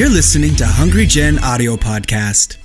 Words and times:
You're 0.00 0.08
listening 0.08 0.56
to 0.56 0.64
Hungry 0.64 1.04
Gen 1.04 1.38
Audio 1.40 1.76
Podcast. 1.76 2.56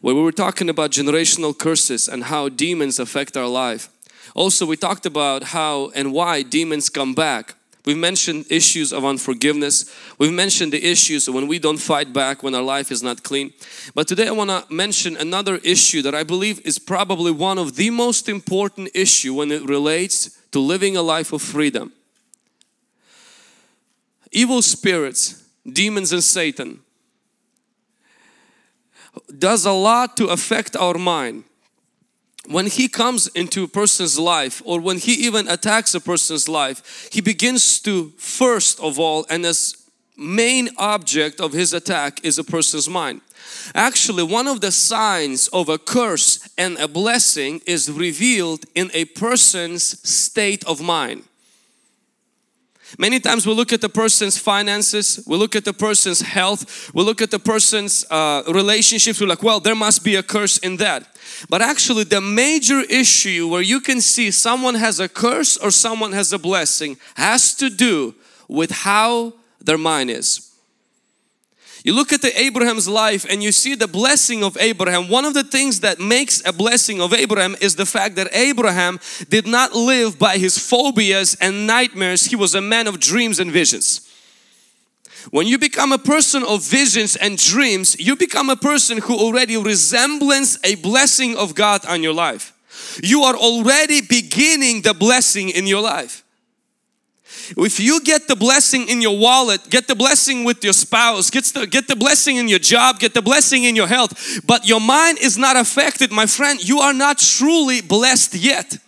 where 0.00 0.14
we 0.14 0.22
were 0.22 0.32
talking 0.32 0.68
about 0.68 0.90
generational 0.90 1.56
curses 1.56 2.08
and 2.08 2.24
how 2.24 2.48
demons 2.48 2.98
affect 2.98 3.36
our 3.36 3.46
life. 3.46 3.88
Also, 4.34 4.66
we 4.66 4.76
talked 4.76 5.06
about 5.06 5.42
how 5.44 5.90
and 5.94 6.12
why 6.12 6.42
demons 6.42 6.88
come 6.88 7.14
back. 7.14 7.54
We've 7.84 7.98
mentioned 7.98 8.46
issues 8.48 8.92
of 8.92 9.04
unforgiveness. 9.04 9.92
We've 10.18 10.32
mentioned 10.32 10.72
the 10.72 10.84
issues 10.84 11.28
when 11.28 11.48
we 11.48 11.58
don't 11.58 11.78
fight 11.78 12.12
back, 12.12 12.42
when 12.42 12.54
our 12.54 12.62
life 12.62 12.92
is 12.92 13.02
not 13.02 13.24
clean. 13.24 13.52
But 13.94 14.06
today 14.06 14.28
I 14.28 14.32
want 14.32 14.50
to 14.50 14.64
mention 14.72 15.16
another 15.16 15.56
issue 15.56 16.00
that 16.02 16.14
I 16.14 16.22
believe 16.22 16.64
is 16.64 16.78
probably 16.78 17.32
one 17.32 17.58
of 17.58 17.74
the 17.74 17.90
most 17.90 18.28
important 18.28 18.90
issue 18.94 19.34
when 19.34 19.50
it 19.50 19.62
relates 19.68 20.38
to 20.52 20.60
living 20.60 20.96
a 20.96 21.02
life 21.02 21.32
of 21.32 21.42
freedom. 21.42 21.92
Evil 24.32 24.62
spirits, 24.62 25.44
demons 25.70 26.12
and 26.12 26.24
Satan 26.24 26.80
does 29.38 29.66
a 29.66 29.72
lot 29.72 30.16
to 30.16 30.28
affect 30.28 30.76
our 30.76 30.94
mind. 30.94 31.44
When 32.48 32.66
he 32.66 32.88
comes 32.88 33.28
into 33.28 33.64
a 33.64 33.68
person's 33.68 34.18
life 34.18 34.62
or 34.64 34.80
when 34.80 34.98
he 34.98 35.12
even 35.12 35.48
attacks 35.48 35.94
a 35.94 36.00
person's 36.00 36.48
life, 36.48 37.08
he 37.12 37.20
begins 37.20 37.78
to 37.80 38.12
first 38.16 38.80
of 38.80 38.98
all 38.98 39.26
and 39.30 39.44
as 39.46 39.76
main 40.16 40.70
object 40.76 41.40
of 41.40 41.52
his 41.52 41.72
attack 41.72 42.24
is 42.24 42.38
a 42.38 42.44
person's 42.44 42.88
mind. 42.88 43.20
Actually, 43.74 44.22
one 44.22 44.48
of 44.48 44.60
the 44.60 44.72
signs 44.72 45.48
of 45.48 45.68
a 45.68 45.78
curse 45.78 46.48
and 46.58 46.76
a 46.78 46.88
blessing 46.88 47.60
is 47.66 47.90
revealed 47.90 48.64
in 48.74 48.90
a 48.92 49.04
person's 49.04 50.08
state 50.08 50.64
of 50.64 50.80
mind. 50.80 51.24
Many 52.98 53.20
times 53.20 53.46
we 53.46 53.54
look 53.54 53.72
at 53.72 53.80
the 53.80 53.88
person's 53.88 54.38
finances, 54.38 55.22
we 55.26 55.36
look 55.36 55.56
at 55.56 55.64
the 55.64 55.72
person's 55.72 56.20
health, 56.20 56.92
we 56.94 57.02
look 57.02 57.22
at 57.22 57.30
the 57.30 57.38
person's 57.38 58.04
uh, 58.10 58.42
relationships, 58.48 59.20
we're 59.20 59.26
like, 59.26 59.42
well, 59.42 59.60
there 59.60 59.74
must 59.74 60.04
be 60.04 60.16
a 60.16 60.22
curse 60.22 60.58
in 60.58 60.76
that. 60.78 61.06
But 61.48 61.62
actually, 61.62 62.04
the 62.04 62.20
major 62.20 62.80
issue 62.80 63.48
where 63.48 63.62
you 63.62 63.80
can 63.80 64.00
see 64.00 64.30
someone 64.30 64.74
has 64.74 65.00
a 65.00 65.08
curse 65.08 65.56
or 65.56 65.70
someone 65.70 66.12
has 66.12 66.32
a 66.32 66.38
blessing 66.38 66.98
has 67.14 67.54
to 67.56 67.70
do 67.70 68.14
with 68.48 68.70
how 68.70 69.32
their 69.60 69.78
mind 69.78 70.10
is. 70.10 70.51
You 71.84 71.94
look 71.94 72.12
at 72.12 72.22
the 72.22 72.40
Abraham's 72.40 72.86
life 72.86 73.26
and 73.28 73.42
you 73.42 73.50
see 73.50 73.74
the 73.74 73.88
blessing 73.88 74.44
of 74.44 74.56
Abraham. 74.60 75.08
One 75.08 75.24
of 75.24 75.34
the 75.34 75.42
things 75.42 75.80
that 75.80 75.98
makes 75.98 76.40
a 76.46 76.52
blessing 76.52 77.00
of 77.00 77.12
Abraham 77.12 77.56
is 77.60 77.74
the 77.74 77.86
fact 77.86 78.14
that 78.16 78.32
Abraham 78.32 79.00
did 79.28 79.48
not 79.48 79.74
live 79.74 80.16
by 80.18 80.38
his 80.38 80.58
phobias 80.58 81.34
and 81.40 81.66
nightmares. 81.66 82.26
He 82.26 82.36
was 82.36 82.54
a 82.54 82.60
man 82.60 82.86
of 82.86 83.00
dreams 83.00 83.40
and 83.40 83.50
visions. 83.50 84.08
When 85.30 85.46
you 85.46 85.58
become 85.58 85.92
a 85.92 85.98
person 85.98 86.44
of 86.44 86.64
visions 86.64 87.16
and 87.16 87.36
dreams, 87.36 87.98
you 87.98 88.16
become 88.16 88.50
a 88.50 88.56
person 88.56 88.98
who 88.98 89.16
already 89.16 89.56
resembles 89.56 90.58
a 90.64 90.76
blessing 90.76 91.36
of 91.36 91.54
God 91.54 91.84
on 91.86 92.02
your 92.02 92.14
life. 92.14 92.52
You 93.02 93.22
are 93.22 93.36
already 93.36 94.00
beginning 94.02 94.82
the 94.82 94.94
blessing 94.94 95.48
in 95.48 95.66
your 95.66 95.80
life. 95.80 96.21
If 97.56 97.80
you 97.80 98.00
get 98.00 98.28
the 98.28 98.36
blessing 98.36 98.88
in 98.88 99.00
your 99.00 99.18
wallet, 99.18 99.68
get 99.70 99.88
the 99.88 99.94
blessing 99.94 100.44
with 100.44 100.62
your 100.64 100.72
spouse, 100.72 101.30
get 101.30 101.44
the, 101.44 101.66
get 101.66 101.88
the 101.88 101.96
blessing 101.96 102.36
in 102.36 102.48
your 102.48 102.58
job, 102.58 102.98
get 102.98 103.14
the 103.14 103.22
blessing 103.22 103.64
in 103.64 103.76
your 103.76 103.86
health, 103.86 104.40
but 104.46 104.66
your 104.66 104.80
mind 104.80 105.18
is 105.18 105.38
not 105.38 105.56
affected, 105.56 106.10
my 106.10 106.26
friend, 106.26 106.66
you 106.66 106.80
are 106.80 106.92
not 106.92 107.18
truly 107.18 107.80
blessed 107.80 108.34
yet. 108.34 108.78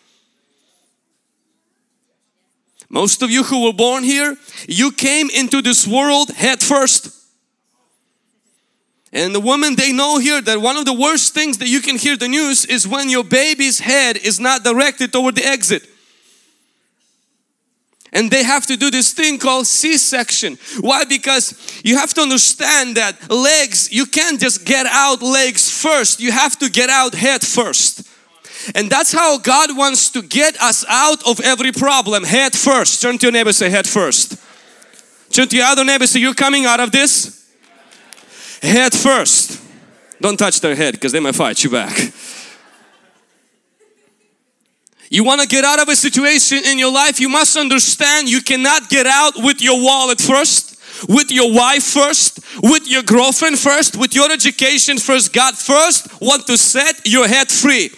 Most 2.89 3.23
of 3.23 3.31
you 3.31 3.43
who 3.43 3.65
were 3.65 3.73
born 3.73 4.05
here, 4.05 4.37
you 4.69 4.93
came 4.93 5.29
into 5.31 5.61
this 5.61 5.87
world 5.87 6.31
head 6.31 6.63
first. 6.63 7.11
And 9.13 9.35
the 9.35 9.41
women, 9.41 9.77
they 9.77 9.93
know 9.93 10.19
here 10.19 10.41
that 10.41 10.61
one 10.61 10.77
of 10.77 10.85
the 10.85 10.93
worst 10.93 11.35
things 11.35 11.59
that 11.59 11.69
you 11.69 11.81
can 11.81 11.97
hear 11.97 12.17
the 12.17 12.29
news 12.29 12.65
is 12.65 12.87
when 12.87 13.09
your 13.09 13.25
baby's 13.25 13.79
head 13.79 14.17
is 14.17 14.41
not 14.41 14.65
directed 14.65 15.13
toward 15.13 15.37
the 15.37 15.45
exit 15.45 15.89
and 18.15 18.31
they 18.31 18.45
have 18.45 18.65
to 18.67 18.77
do 18.77 18.91
this 18.91 19.13
thing 19.13 19.39
called 19.39 19.67
C-section. 19.67 20.57
Why? 20.81 21.05
Because 21.05 21.55
you 21.85 21.99
have 21.99 22.15
to 22.15 22.21
understand 22.23 22.97
that 22.97 23.31
legs, 23.31 23.93
you 23.93 24.07
can't 24.07 24.41
just 24.41 24.65
get 24.65 24.87
out 24.87 25.21
legs 25.21 25.69
first. 25.69 26.21
You 26.21 26.31
have 26.31 26.57
to 26.61 26.71
get 26.71 26.89
out 26.89 27.15
head 27.15 27.43
first. 27.43 28.09
And 28.75 28.89
that's 28.89 29.13
how 29.13 29.39
God 29.39 29.77
wants 29.77 30.11
to 30.11 30.23
get 30.23 30.59
us 30.63 30.85
out 30.89 31.27
of 31.27 31.41
every 31.41 31.73
problem 31.73 32.25
head 32.25 32.55
first. 32.55 33.03
Turn 33.03 33.19
to 33.19 33.27
your 33.27 33.33
neighbor 33.33 33.53
say 33.53 33.69
head 33.69 33.87
first. 33.87 34.41
Turn 35.31 35.49
to 35.49 35.57
your 35.57 35.67
other 35.67 35.85
neighbor 35.85 36.07
say 36.07 36.21
you're 36.21 36.35
coming 36.35 36.65
out 36.65 36.81
of 36.81 36.93
this 36.93 37.45
head 38.63 38.95
first. 38.95 39.61
Don't 40.21 40.39
touch 40.39 40.61
their 40.61 40.77
head 40.77 40.95
because 40.95 41.13
they 41.13 41.21
might 41.21 41.35
fight 41.35 41.63
you 41.65 41.71
back. 41.71 41.93
You 45.15 45.23
want 45.23 45.41
to 45.43 45.47
get 45.47 45.65
out 45.65 45.79
of 45.79 45.89
a 45.89 45.95
situation 45.95 46.65
in 46.65 46.77
your 46.77 46.93
life, 46.93 47.21
you 47.21 47.29
must 47.29 47.57
understand 47.57 48.29
you 48.29 48.43
cannot 48.43 48.91
get 48.91 49.07
out 49.07 49.35
with 49.37 49.63
your 49.63 49.81
wallet 49.81 50.21
first, 50.21 50.77
with 51.09 51.31
your 51.31 51.55
wife 51.55 51.85
first, 51.85 52.41
with 52.61 52.89
your 52.89 53.05
girlfriend 53.05 53.57
first, 53.57 53.97
with 53.97 54.13
your 54.13 54.33
education 54.33 54.99
first. 54.99 55.33
God 55.33 55.55
first 55.57 56.21
want 56.21 56.49
to 56.49 56.59
set 56.59 57.07
your 57.07 57.29
head 57.29 57.49
free. 57.49 57.93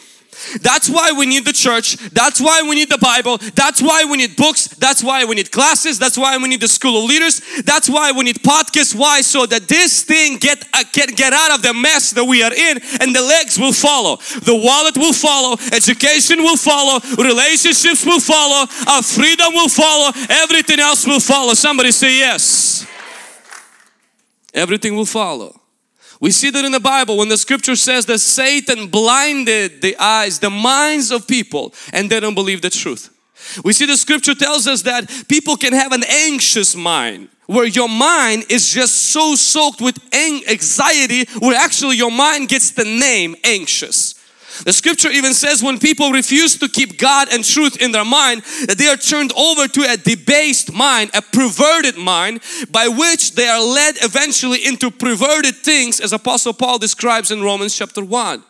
That's 0.60 0.88
why 0.88 1.12
we 1.12 1.26
need 1.26 1.44
the 1.44 1.52
church. 1.52 1.96
That's 2.10 2.40
why 2.40 2.62
we 2.62 2.74
need 2.74 2.90
the 2.90 2.98
Bible. 2.98 3.38
That's 3.54 3.82
why 3.82 4.04
we 4.04 4.16
need 4.18 4.36
books. 4.36 4.68
That's 4.68 5.02
why 5.02 5.24
we 5.24 5.34
need 5.34 5.50
classes. 5.50 5.98
That's 5.98 6.16
why 6.16 6.36
we 6.36 6.48
need 6.48 6.60
the 6.60 6.68
school 6.68 7.02
of 7.02 7.04
leaders. 7.08 7.42
That's 7.64 7.88
why 7.88 8.12
we 8.12 8.24
need 8.24 8.36
podcasts. 8.36 8.94
Why? 8.94 9.20
So 9.20 9.46
that 9.46 9.68
this 9.68 10.02
thing 10.02 10.38
get, 10.38 10.64
uh, 10.72 10.84
get, 10.92 11.16
get 11.16 11.32
out 11.32 11.54
of 11.54 11.62
the 11.62 11.74
mess 11.74 12.12
that 12.12 12.24
we 12.24 12.42
are 12.42 12.52
in 12.52 12.78
and 13.00 13.14
the 13.14 13.22
legs 13.22 13.58
will 13.58 13.72
follow. 13.72 14.16
The 14.16 14.54
wallet 14.54 14.96
will 14.96 15.12
follow. 15.12 15.56
Education 15.72 16.38
will 16.38 16.56
follow. 16.56 17.00
Relationships 17.16 18.04
will 18.04 18.20
follow. 18.20 18.66
Our 18.88 19.02
freedom 19.02 19.52
will 19.52 19.68
follow. 19.68 20.12
Everything 20.28 20.80
else 20.80 21.06
will 21.06 21.20
follow. 21.20 21.54
Somebody 21.54 21.92
say 21.92 22.18
yes. 22.18 22.86
Everything 24.54 24.96
will 24.96 25.06
follow. 25.06 25.60
We 26.20 26.30
see 26.30 26.50
that 26.50 26.64
in 26.64 26.72
the 26.72 26.80
Bible 26.80 27.18
when 27.18 27.28
the 27.28 27.36
scripture 27.36 27.76
says 27.76 28.06
that 28.06 28.20
Satan 28.20 28.88
blinded 28.88 29.82
the 29.82 29.96
eyes, 29.98 30.38
the 30.38 30.50
minds 30.50 31.10
of 31.10 31.28
people 31.28 31.74
and 31.92 32.10
they 32.10 32.20
don't 32.20 32.34
believe 32.34 32.62
the 32.62 32.70
truth. 32.70 33.12
We 33.64 33.72
see 33.72 33.86
the 33.86 33.96
scripture 33.96 34.34
tells 34.34 34.66
us 34.66 34.82
that 34.82 35.10
people 35.28 35.56
can 35.56 35.72
have 35.72 35.92
an 35.92 36.04
anxious 36.04 36.74
mind 36.74 37.28
where 37.46 37.66
your 37.66 37.88
mind 37.88 38.44
is 38.48 38.72
just 38.72 38.96
so 38.96 39.34
soaked 39.34 39.80
with 39.80 39.98
anxiety 40.14 41.26
where 41.38 41.56
actually 41.56 41.96
your 41.96 42.10
mind 42.10 42.48
gets 42.48 42.72
the 42.72 42.84
name 42.84 43.36
anxious. 43.44 44.15
The 44.64 44.72
scripture 44.72 45.10
even 45.10 45.34
says 45.34 45.62
when 45.62 45.78
people 45.78 46.10
refuse 46.10 46.56
to 46.58 46.68
keep 46.68 46.98
God 46.98 47.28
and 47.32 47.44
truth 47.44 47.80
in 47.80 47.92
their 47.92 48.04
mind, 48.04 48.42
that 48.66 48.76
they 48.78 48.88
are 48.88 48.96
turned 48.96 49.32
over 49.36 49.68
to 49.68 49.82
a 49.82 49.96
debased 49.96 50.72
mind, 50.72 51.10
a 51.14 51.22
perverted 51.22 51.96
mind, 51.96 52.40
by 52.70 52.88
which 52.88 53.34
they 53.34 53.48
are 53.48 53.62
led 53.62 53.96
eventually 54.02 54.64
into 54.64 54.90
perverted 54.90 55.56
things, 55.56 56.00
as 56.00 56.12
Apostle 56.12 56.54
Paul 56.54 56.78
describes 56.78 57.30
in 57.30 57.42
Romans 57.42 57.76
chapter 57.76 58.04
1. 58.04 58.42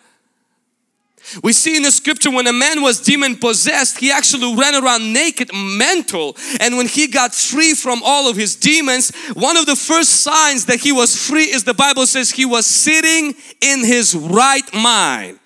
We 1.43 1.53
see 1.53 1.77
in 1.77 1.83
the 1.83 1.91
scripture 1.91 2.31
when 2.31 2.47
a 2.47 2.53
man 2.53 2.83
was 2.83 3.01
demon 3.01 3.37
possessed, 3.37 3.99
he 3.99 4.13
actually 4.13 4.55
ran 4.55 4.81
around 4.81 5.13
naked, 5.13 5.51
mental. 5.53 6.37
And 6.61 6.77
when 6.77 6.87
he 6.87 7.09
got 7.09 7.35
free 7.35 7.75
from 7.75 8.01
all 8.05 8.31
of 8.31 8.37
his 8.37 8.55
demons, 8.55 9.11
one 9.35 9.57
of 9.57 9.67
the 9.67 9.75
first 9.75 10.23
signs 10.23 10.67
that 10.67 10.79
he 10.79 10.93
was 10.93 11.17
free 11.17 11.51
is 11.51 11.65
the 11.65 11.75
Bible 11.75 12.07
says 12.07 12.31
he 12.31 12.45
was 12.45 12.65
sitting 12.65 13.35
in 13.61 13.85
his 13.85 14.15
right 14.15 14.73
mind. 14.73 15.41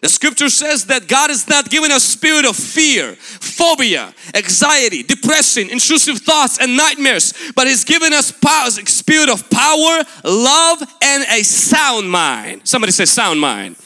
The 0.00 0.08
scripture 0.08 0.48
says 0.48 0.86
that 0.86 1.08
God 1.08 1.28
has 1.28 1.46
not 1.46 1.68
given 1.68 1.90
us 1.90 2.02
spirit 2.02 2.46
of 2.46 2.56
fear, 2.56 3.16
phobia, 3.16 4.14
anxiety, 4.34 5.02
depression, 5.02 5.68
intrusive 5.68 6.18
thoughts 6.18 6.58
and 6.58 6.74
nightmares, 6.74 7.34
but 7.54 7.66
He's 7.66 7.84
given 7.84 8.14
us 8.14 8.32
power, 8.32 8.70
spirit 8.70 9.28
of 9.28 9.48
power, 9.50 10.02
love 10.24 10.82
and 11.02 11.24
a 11.30 11.42
sound 11.42 12.10
mind. 12.10 12.62
Somebody 12.64 12.92
say 12.92 13.04
sound 13.04 13.40
mind. 13.40 13.76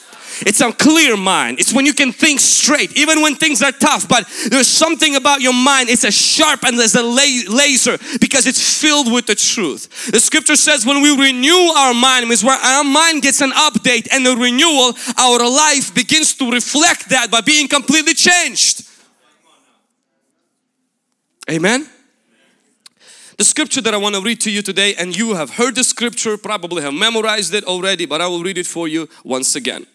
It's 0.41 0.61
a 0.61 0.73
clear 0.73 1.17
mind. 1.17 1.61
It's 1.61 1.73
when 1.73 1.87
you 1.87 1.95
can 1.95 2.13
think 2.13 2.41
straight, 2.41 2.97
even 2.97 3.23
when 3.23 3.37
things 3.37 3.63
are 3.63 3.73
tough. 3.73 4.09
But 4.09 4.27
there's 4.51 4.67
something 4.69 5.17
about 5.17 5.41
your 5.41 5.53
mind. 5.53 5.89
It's 5.89 6.05
a 6.05 6.11
sharp 6.11 6.65
and 6.65 6.79
there's 6.79 6.95
a 6.95 7.03
laser 7.03 7.99
because 8.21 8.47
it's 8.47 8.81
filled 8.81 9.13
with 9.13 9.27
the 9.27 9.35
truth. 9.35 10.11
The 10.11 10.21
scripture 10.21 10.57
says 10.57 10.85
when 10.85 11.03
we 11.03 11.17
renew 11.17 11.73
our 11.77 11.95
mind, 11.95 12.29
means 12.29 12.45
where 12.45 12.59
our 12.59 12.85
mind 12.85 13.23
gets 13.23 13.41
an 13.41 13.53
update 13.53 14.09
and 14.13 14.25
the 14.25 14.37
renewal, 14.37 14.95
our 15.19 15.39
life 15.49 15.95
begins 15.95 16.35
to 16.35 16.51
reflect 16.51 17.09
that 17.11 17.31
by 17.31 17.41
being 17.41 17.69
completely 17.69 18.15
changed. 18.15 18.89
Amen. 21.51 21.89
The 23.37 23.45
scripture 23.45 23.81
that 23.81 23.93
I 23.93 23.97
want 23.97 24.15
to 24.15 24.21
read 24.23 24.41
to 24.43 24.51
you 24.51 24.63
today, 24.63 24.95
and 24.95 25.17
you 25.17 25.35
have 25.35 25.51
heard 25.51 25.75
the 25.75 25.83
scripture, 25.83 26.37
probably 26.37 26.83
have 26.83 26.95
memorized 26.95 27.53
it 27.53 27.65
already, 27.65 28.07
but 28.07 28.21
I 28.21 28.29
will 28.29 28.43
read 28.43 28.59
it 28.59 28.67
for 28.67 28.87
you 28.87 29.09
once 29.25 29.57
again. 29.57 29.87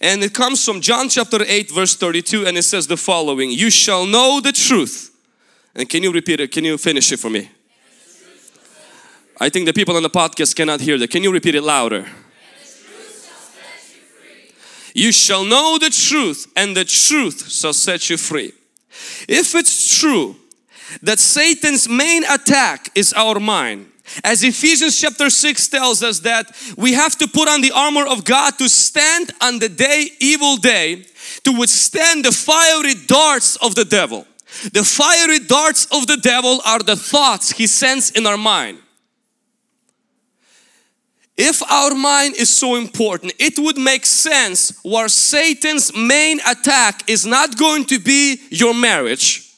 And 0.00 0.22
it 0.22 0.34
comes 0.34 0.64
from 0.64 0.80
John 0.80 1.08
chapter 1.08 1.38
8 1.46 1.70
verse 1.70 1.96
32 1.96 2.46
and 2.46 2.56
it 2.56 2.62
says 2.62 2.86
the 2.86 2.96
following, 2.96 3.50
You 3.50 3.70
shall 3.70 4.06
know 4.06 4.40
the 4.40 4.52
truth. 4.52 5.10
And 5.74 5.88
can 5.88 6.02
you 6.02 6.12
repeat 6.12 6.40
it? 6.40 6.52
Can 6.52 6.64
you 6.64 6.78
finish 6.78 7.10
it 7.12 7.18
for 7.18 7.30
me? 7.30 7.50
I 9.40 9.48
think 9.48 9.66
the 9.66 9.72
people 9.72 9.96
on 9.96 10.02
the 10.02 10.10
podcast 10.10 10.54
cannot 10.54 10.80
hear 10.80 10.96
that. 10.98 11.10
Can 11.10 11.22
you 11.22 11.32
repeat 11.32 11.54
it 11.54 11.62
louder? 11.62 12.06
You 14.94 15.10
shall 15.10 15.44
know 15.44 15.76
the 15.78 15.90
truth 15.90 16.46
and 16.54 16.76
the 16.76 16.84
truth 16.84 17.50
shall 17.50 17.72
set 17.72 18.08
you 18.08 18.16
free. 18.16 18.52
If 19.28 19.54
it's 19.56 19.98
true 19.98 20.36
that 21.02 21.18
Satan's 21.18 21.88
main 21.88 22.22
attack 22.24 22.90
is 22.94 23.12
our 23.12 23.40
mind, 23.40 23.90
as 24.22 24.44
Ephesians 24.44 25.00
chapter 25.00 25.30
6 25.30 25.68
tells 25.68 26.02
us 26.02 26.20
that 26.20 26.50
we 26.76 26.92
have 26.92 27.16
to 27.18 27.26
put 27.26 27.48
on 27.48 27.62
the 27.62 27.72
armor 27.72 28.06
of 28.06 28.24
God 28.24 28.58
to 28.58 28.68
stand 28.68 29.32
on 29.40 29.58
the 29.58 29.68
day, 29.68 30.08
evil 30.20 30.56
day, 30.56 31.06
to 31.44 31.52
withstand 31.58 32.24
the 32.24 32.32
fiery 32.32 32.94
darts 33.06 33.56
of 33.56 33.74
the 33.74 33.84
devil. 33.84 34.26
The 34.72 34.84
fiery 34.84 35.40
darts 35.40 35.86
of 35.86 36.06
the 36.06 36.18
devil 36.18 36.60
are 36.64 36.78
the 36.78 36.96
thoughts 36.96 37.52
he 37.52 37.66
sends 37.66 38.10
in 38.10 38.26
our 38.26 38.36
mind. 38.36 38.78
If 41.36 41.62
our 41.68 41.94
mind 41.94 42.36
is 42.36 42.48
so 42.48 42.76
important, 42.76 43.32
it 43.40 43.58
would 43.58 43.76
make 43.76 44.06
sense 44.06 44.78
where 44.84 45.08
Satan's 45.08 45.94
main 45.96 46.38
attack 46.46 47.08
is 47.08 47.26
not 47.26 47.58
going 47.58 47.86
to 47.86 47.98
be 47.98 48.40
your 48.50 48.72
marriage. 48.72 49.50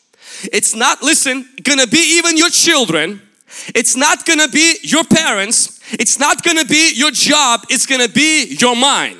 It's 0.52 0.74
not, 0.74 1.02
listen, 1.02 1.46
gonna 1.62 1.86
be 1.86 2.16
even 2.16 2.38
your 2.38 2.48
children 2.48 3.20
it's 3.74 3.96
not 3.96 4.24
gonna 4.26 4.48
be 4.48 4.78
your 4.82 5.04
parents, 5.04 5.80
it's 5.92 6.18
not 6.18 6.42
gonna 6.42 6.64
be 6.64 6.92
your 6.94 7.10
job, 7.10 7.64
it's 7.70 7.86
gonna 7.86 8.08
be 8.08 8.56
your 8.58 8.76
mind. 8.76 9.18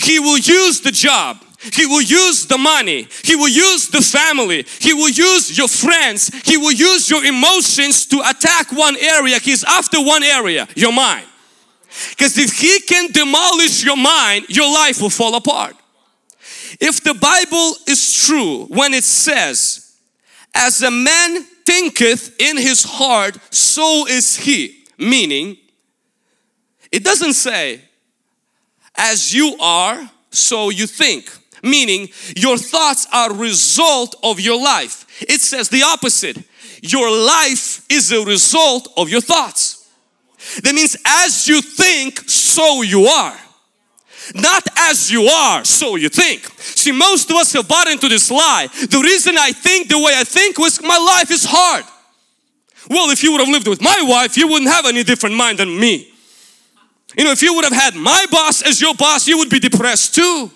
He 0.00 0.18
will 0.18 0.38
use 0.38 0.80
the 0.80 0.90
job. 0.90 1.38
He 1.60 1.86
will 1.86 2.02
use 2.02 2.46
the 2.46 2.58
money. 2.58 3.08
He 3.24 3.34
will 3.34 3.48
use 3.48 3.88
the 3.88 4.00
family. 4.00 4.64
He 4.78 4.94
will 4.94 5.08
use 5.08 5.58
your 5.58 5.66
friends. 5.66 6.30
He 6.44 6.56
will 6.56 6.72
use 6.72 7.10
your 7.10 7.24
emotions 7.24 8.06
to 8.06 8.20
attack 8.28 8.70
one 8.72 8.96
area. 8.96 9.38
He's 9.38 9.64
after 9.64 10.00
one 10.00 10.22
area, 10.22 10.68
your 10.76 10.92
mind. 10.92 11.26
Because 12.10 12.38
if 12.38 12.52
he 12.52 12.80
can 12.80 13.10
demolish 13.10 13.84
your 13.84 13.96
mind, 13.96 14.46
your 14.48 14.72
life 14.72 15.00
will 15.00 15.10
fall 15.10 15.34
apart. 15.34 15.74
If 16.80 17.02
the 17.02 17.14
Bible 17.14 17.74
is 17.88 18.24
true 18.24 18.66
when 18.66 18.94
it 18.94 19.04
says, 19.04 19.87
as 20.54 20.82
a 20.82 20.90
man 20.90 21.42
thinketh 21.64 22.40
in 22.40 22.56
his 22.56 22.84
heart, 22.84 23.36
so 23.52 24.06
is 24.06 24.36
he. 24.36 24.84
Meaning, 24.98 25.56
it 26.90 27.04
doesn't 27.04 27.34
say, 27.34 27.80
as 28.96 29.32
you 29.32 29.56
are, 29.60 30.10
so 30.30 30.70
you 30.70 30.86
think. 30.86 31.30
Meaning, 31.62 32.08
your 32.36 32.56
thoughts 32.56 33.06
are 33.12 33.32
result 33.32 34.16
of 34.22 34.40
your 34.40 34.60
life. 34.60 35.06
It 35.22 35.40
says 35.40 35.68
the 35.68 35.82
opposite. 35.82 36.38
Your 36.82 37.10
life 37.10 37.84
is 37.90 38.12
a 38.12 38.24
result 38.24 38.88
of 38.96 39.08
your 39.08 39.20
thoughts. 39.20 39.88
That 40.62 40.74
means 40.74 40.96
as 41.04 41.48
you 41.48 41.60
think, 41.60 42.18
so 42.28 42.82
you 42.82 43.06
are. 43.06 43.36
Not 44.34 44.66
as 44.76 45.10
you 45.10 45.24
are, 45.24 45.64
so 45.64 45.96
you 45.96 46.08
think. 46.08 46.44
See, 46.58 46.92
most 46.92 47.30
of 47.30 47.36
us 47.36 47.52
have 47.52 47.68
bought 47.68 47.88
into 47.88 48.08
this 48.08 48.30
lie. 48.30 48.68
The 48.72 49.00
reason 49.02 49.36
I 49.38 49.52
think 49.52 49.88
the 49.88 49.98
way 49.98 50.12
I 50.16 50.24
think 50.24 50.58
was 50.58 50.82
my 50.82 50.98
life 50.98 51.30
is 51.30 51.44
hard. 51.48 51.84
Well, 52.90 53.10
if 53.10 53.22
you 53.22 53.32
would 53.32 53.40
have 53.40 53.48
lived 53.48 53.68
with 53.68 53.80
my 53.80 54.02
wife, 54.02 54.36
you 54.36 54.48
wouldn't 54.48 54.70
have 54.70 54.86
any 54.86 55.02
different 55.02 55.34
mind 55.34 55.58
than 55.58 55.78
me. 55.78 56.12
You 57.16 57.24
know, 57.24 57.32
if 57.32 57.42
you 57.42 57.54
would 57.54 57.64
have 57.64 57.72
had 57.72 57.94
my 57.94 58.26
boss 58.30 58.62
as 58.62 58.80
your 58.80 58.94
boss, 58.94 59.26
you 59.26 59.38
would 59.38 59.50
be 59.50 59.58
depressed 59.58 60.14
too. 60.14 60.50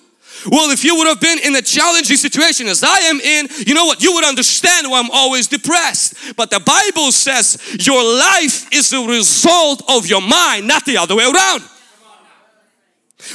Well, 0.51 0.71
if 0.71 0.85
you 0.85 0.97
would 0.97 1.07
have 1.07 1.21
been 1.21 1.39
in 1.39 1.55
a 1.55 1.63
challenging 1.63 2.17
situation 2.17 2.67
as 2.67 2.83
I 2.83 2.99
am 3.01 3.21
in, 3.21 3.49
you 3.67 3.75
know 3.75 3.85
what? 3.85 4.03
You 4.03 4.13
would 4.15 4.25
understand 4.25 4.91
why 4.91 4.99
I'm 4.99 5.11
always 5.11 5.47
depressed. 5.47 6.37
But 6.37 6.51
the 6.51 6.61
Bible 6.61 7.13
says 7.13 7.59
your 7.87 8.03
life 8.03 8.73
is 8.73 8.93
a 8.93 9.01
result 9.07 9.83
of 9.89 10.07
your 10.07 10.21
mind, 10.21 10.67
not 10.67 10.85
the 10.85 10.97
other 10.97 11.15
way 11.15 11.25
around 11.25 11.63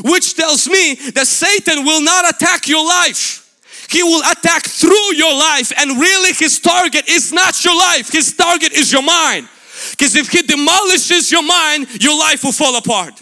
which 0.04 0.36
tells 0.36 0.68
me 0.68 0.96
that 1.12 1.28
Satan 1.28 1.86
will 1.86 2.02
not 2.02 2.30
attack 2.30 2.68
your 2.68 2.86
life. 2.86 3.44
He 3.90 4.04
will 4.04 4.22
attack 4.30 4.64
through 4.64 5.16
your 5.16 5.34
life 5.34 5.72
and 5.78 6.00
really 6.00 6.34
his 6.34 6.60
target 6.60 7.08
is 7.08 7.32
not 7.32 7.64
your 7.64 7.78
life. 7.78 8.12
His 8.12 8.36
target 8.36 8.74
is 8.74 8.92
your 8.92 9.04
mind. 9.04 9.48
Because 9.92 10.16
if 10.16 10.30
he 10.30 10.42
demolishes 10.42 11.32
your 11.32 11.44
mind, 11.44 12.04
your 12.04 12.18
life 12.18 12.44
will 12.44 12.52
fall 12.52 12.76
apart. 12.78 13.22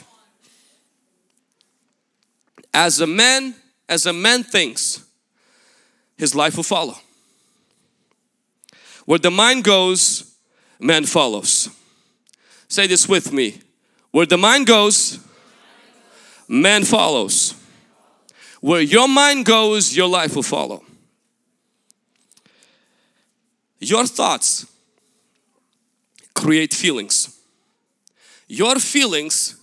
As 2.73 2.99
a 2.99 3.07
man, 3.07 3.53
as 3.87 4.05
a 4.05 4.13
man 4.13 4.43
thinks, 4.43 5.03
his 6.17 6.33
life 6.33 6.55
will 6.55 6.63
follow. 6.63 6.95
Where 9.05 9.19
the 9.19 9.31
mind 9.31 9.63
goes, 9.63 10.35
man 10.79 11.05
follows. 11.05 11.69
Say 12.67 12.87
this 12.87 13.07
with 13.07 13.31
me. 13.31 13.61
Where 14.11 14.25
the 14.25 14.37
mind 14.37 14.65
goes, 14.65 15.19
man 16.47 16.83
follows. 16.83 17.55
Where 18.61 18.81
your 18.81 19.07
mind 19.07 19.45
goes, 19.45 19.95
your 19.95 20.07
life 20.07 20.35
will 20.35 20.43
follow. 20.43 20.83
Your 23.79 24.05
thoughts 24.07 24.65
create 26.33 26.73
feelings. 26.73 27.39
Your 28.47 28.79
feelings 28.79 29.57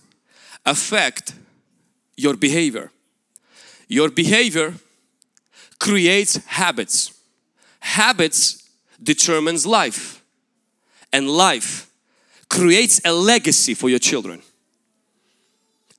affect 0.65 1.33
your 2.15 2.35
behavior. 2.35 2.91
Your 3.87 4.09
behavior 4.09 4.75
creates 5.79 6.37
habits. 6.45 7.13
Habits 7.79 8.69
determines 9.01 9.65
life. 9.65 10.23
And 11.11 11.29
life 11.29 11.89
creates 12.49 13.01
a 13.03 13.11
legacy 13.11 13.73
for 13.73 13.89
your 13.89 13.99
children. 13.99 14.41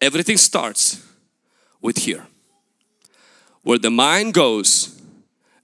Everything 0.05 0.37
starts 0.37 1.03
with 1.81 1.97
here. 1.97 2.27
Where 3.63 3.79
the 3.79 3.91
mind 3.91 4.35
goes, 4.35 5.01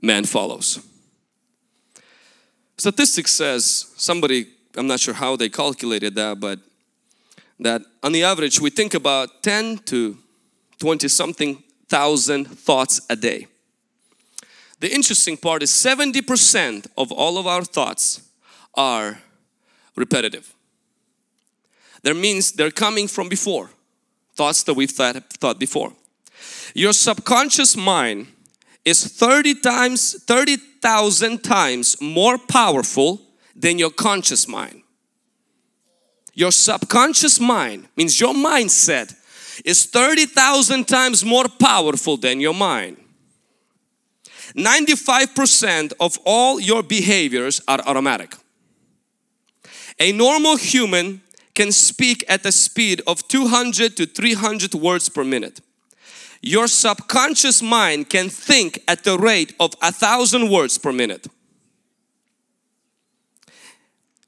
man 0.00 0.25
follows. 0.25 0.80
Statistics 2.78 3.35
says, 3.35 3.92
somebody, 3.99 4.47
I'm 4.78 4.87
not 4.87 4.99
sure 4.99 5.12
how 5.12 5.37
they 5.37 5.50
calculated 5.50 6.14
that, 6.14 6.40
but 6.40 6.59
that 7.59 7.82
on 8.02 8.12
the 8.12 8.25
average 8.25 8.59
we 8.59 8.70
think 8.70 8.94
about 8.94 9.42
10 9.42 9.76
to 9.92 10.16
20 10.78 11.06
something 11.09 11.62
thousand 11.90 12.47
thoughts 12.47 13.02
a 13.11 13.16
day. 13.16 13.47
The 14.78 14.90
interesting 14.90 15.37
part 15.37 15.62
is 15.62 15.70
70% 15.70 16.87
of 16.97 17.12
all 17.12 17.37
of 17.37 17.47
our 17.47 17.62
thoughts 17.62 18.23
are 18.73 19.20
repetitive. 19.97 20.54
That 22.04 22.14
means 22.14 22.52
they're 22.52 22.70
coming 22.70 23.06
from 23.06 23.28
before 23.28 23.68
thoughts 24.34 24.62
that 24.64 24.75
we've 24.75 24.90
thought, 24.90 25.16
thought 25.34 25.58
before. 25.58 25.92
Your 26.75 26.92
subconscious 26.92 27.76
mind 27.76 28.28
is 28.84 29.04
30 29.04 29.56
times, 29.56 30.22
30,000 30.25 31.42
times 31.42 32.00
more 32.00 32.38
powerful 32.38 33.20
than 33.54 33.78
your 33.78 33.90
conscious 33.90 34.49
mind. 34.49 34.82
Your 36.34 36.52
subconscious 36.52 37.40
mind 37.40 37.88
means 37.96 38.20
your 38.20 38.34
mindset 38.34 39.14
is 39.64 39.84
30,000 39.84 40.87
times 40.87 41.25
more 41.25 41.46
powerful 41.49 42.16
than 42.16 42.40
your 42.40 42.54
mind. 42.54 42.96
95% 44.54 45.92
of 46.00 46.18
all 46.25 46.58
your 46.58 46.82
behaviors 46.82 47.60
are 47.68 47.80
automatic. 47.87 48.34
A 49.99 50.12
normal 50.12 50.56
human 50.56 51.20
can 51.54 51.73
speak 51.73 52.25
at 52.28 52.42
the 52.42 52.52
speed 52.52 53.02
of 53.07 53.26
200 53.28 53.97
to 53.97 54.07
300 54.07 54.75
words 54.75 55.09
per 55.09 55.25
minute. 55.25 55.61
Your 56.42 56.69
subconscious 56.69 57.62
mind 57.62 58.09
can 58.09 58.30
think 58.30 58.83
at 58.88 59.04
the 59.04 59.19
rate 59.19 59.54
of 59.61 59.75
a 59.83 59.92
thousand 59.92 60.50
words 60.50 60.78
per 60.78 60.92
minute. 60.92 61.26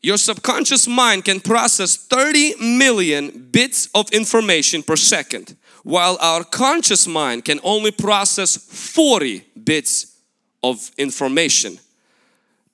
Your 0.02 0.18
subconscious 0.18 0.88
mind 0.88 1.24
can 1.24 1.40
process 1.40 1.96
30 1.96 2.56
million 2.60 3.48
bits 3.52 3.88
of 3.94 4.10
information 4.10 4.82
per 4.82 4.96
second, 4.96 5.56
while 5.84 6.18
our 6.20 6.42
conscious 6.42 7.06
mind 7.06 7.44
can 7.44 7.60
only 7.62 7.92
process 7.92 8.56
40 8.56 9.44
bits 9.64 10.18
of 10.62 10.90
information 10.98 11.78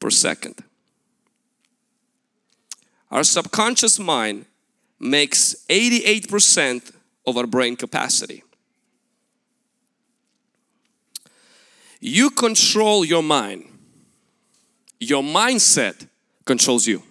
per 0.00 0.10
second. 0.10 0.64
Our 3.10 3.24
subconscious 3.24 3.98
mind 3.98 4.46
makes 5.00 5.64
88% 5.68 6.92
of 7.26 7.36
our 7.36 7.46
brain 7.46 7.76
capacity. 7.76 8.42
You 12.00 12.30
control 12.30 13.04
your 13.04 13.22
mind. 13.22 13.64
Your 15.00 15.22
mindset 15.22 16.06
controls 16.44 16.86
you. 16.86 17.02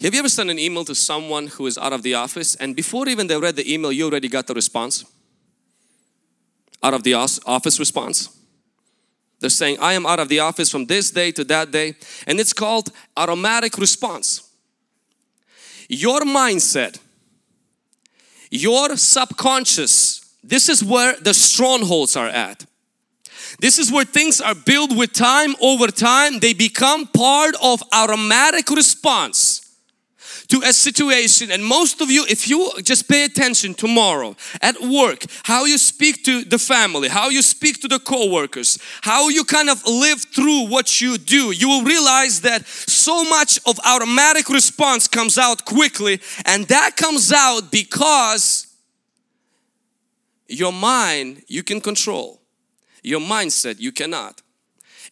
Have 0.00 0.14
you 0.14 0.20
ever 0.20 0.30
sent 0.30 0.48
an 0.48 0.58
email 0.58 0.84
to 0.86 0.94
someone 0.94 1.48
who 1.48 1.66
is 1.66 1.76
out 1.76 1.92
of 1.92 2.02
the 2.02 2.14
office 2.14 2.54
and 2.54 2.74
before 2.74 3.06
even 3.08 3.26
they 3.26 3.36
read 3.36 3.56
the 3.56 3.70
email, 3.72 3.92
you 3.92 4.06
already 4.06 4.28
got 4.28 4.46
the 4.46 4.54
response? 4.54 5.04
Out 6.82 6.94
of 6.94 7.02
the 7.02 7.12
office 7.12 7.78
response? 7.78 8.39
They're 9.40 9.50
saying, 9.50 9.78
I 9.80 9.94
am 9.94 10.06
out 10.06 10.20
of 10.20 10.28
the 10.28 10.40
office 10.40 10.70
from 10.70 10.86
this 10.86 11.10
day 11.10 11.32
to 11.32 11.44
that 11.44 11.70
day. 11.70 11.94
And 12.26 12.38
it's 12.38 12.52
called 12.52 12.90
automatic 13.16 13.78
response. 13.78 14.48
Your 15.88 16.20
mindset, 16.20 16.98
your 18.50 18.96
subconscious, 18.96 20.20
this 20.44 20.68
is 20.68 20.84
where 20.84 21.16
the 21.16 21.34
strongholds 21.34 22.16
are 22.16 22.28
at. 22.28 22.66
This 23.58 23.78
is 23.78 23.90
where 23.90 24.04
things 24.04 24.40
are 24.40 24.54
built 24.54 24.96
with 24.96 25.12
time 25.12 25.56
over 25.60 25.88
time. 25.88 26.38
They 26.38 26.52
become 26.52 27.06
part 27.06 27.54
of 27.62 27.82
automatic 27.92 28.68
response 28.70 29.59
to 30.50 30.62
a 30.64 30.72
situation 30.72 31.50
and 31.50 31.64
most 31.64 32.00
of 32.00 32.10
you 32.10 32.24
if 32.28 32.48
you 32.48 32.70
just 32.82 33.08
pay 33.08 33.24
attention 33.24 33.74
tomorrow 33.74 34.36
at 34.60 34.80
work 34.80 35.24
how 35.44 35.64
you 35.64 35.78
speak 35.78 36.22
to 36.24 36.44
the 36.44 36.58
family 36.58 37.08
how 37.08 37.28
you 37.28 37.42
speak 37.42 37.80
to 37.80 37.88
the 37.88 37.98
co-workers 37.98 38.78
how 39.02 39.28
you 39.28 39.44
kind 39.44 39.70
of 39.70 39.84
live 39.86 40.20
through 40.34 40.66
what 40.66 41.00
you 41.00 41.16
do 41.18 41.50
you 41.52 41.68
will 41.68 41.84
realize 41.84 42.40
that 42.42 42.66
so 42.66 43.24
much 43.24 43.58
of 43.66 43.78
automatic 43.86 44.48
response 44.48 45.08
comes 45.08 45.38
out 45.38 45.64
quickly 45.64 46.20
and 46.44 46.66
that 46.66 46.96
comes 46.96 47.32
out 47.32 47.70
because 47.70 48.66
your 50.50 50.72
mind 50.72 51.42
you 51.46 51.62
can 51.62 51.80
control. 51.80 52.42
Your 53.02 53.20
mindset 53.20 53.80
you 53.80 53.92
cannot 53.92 54.42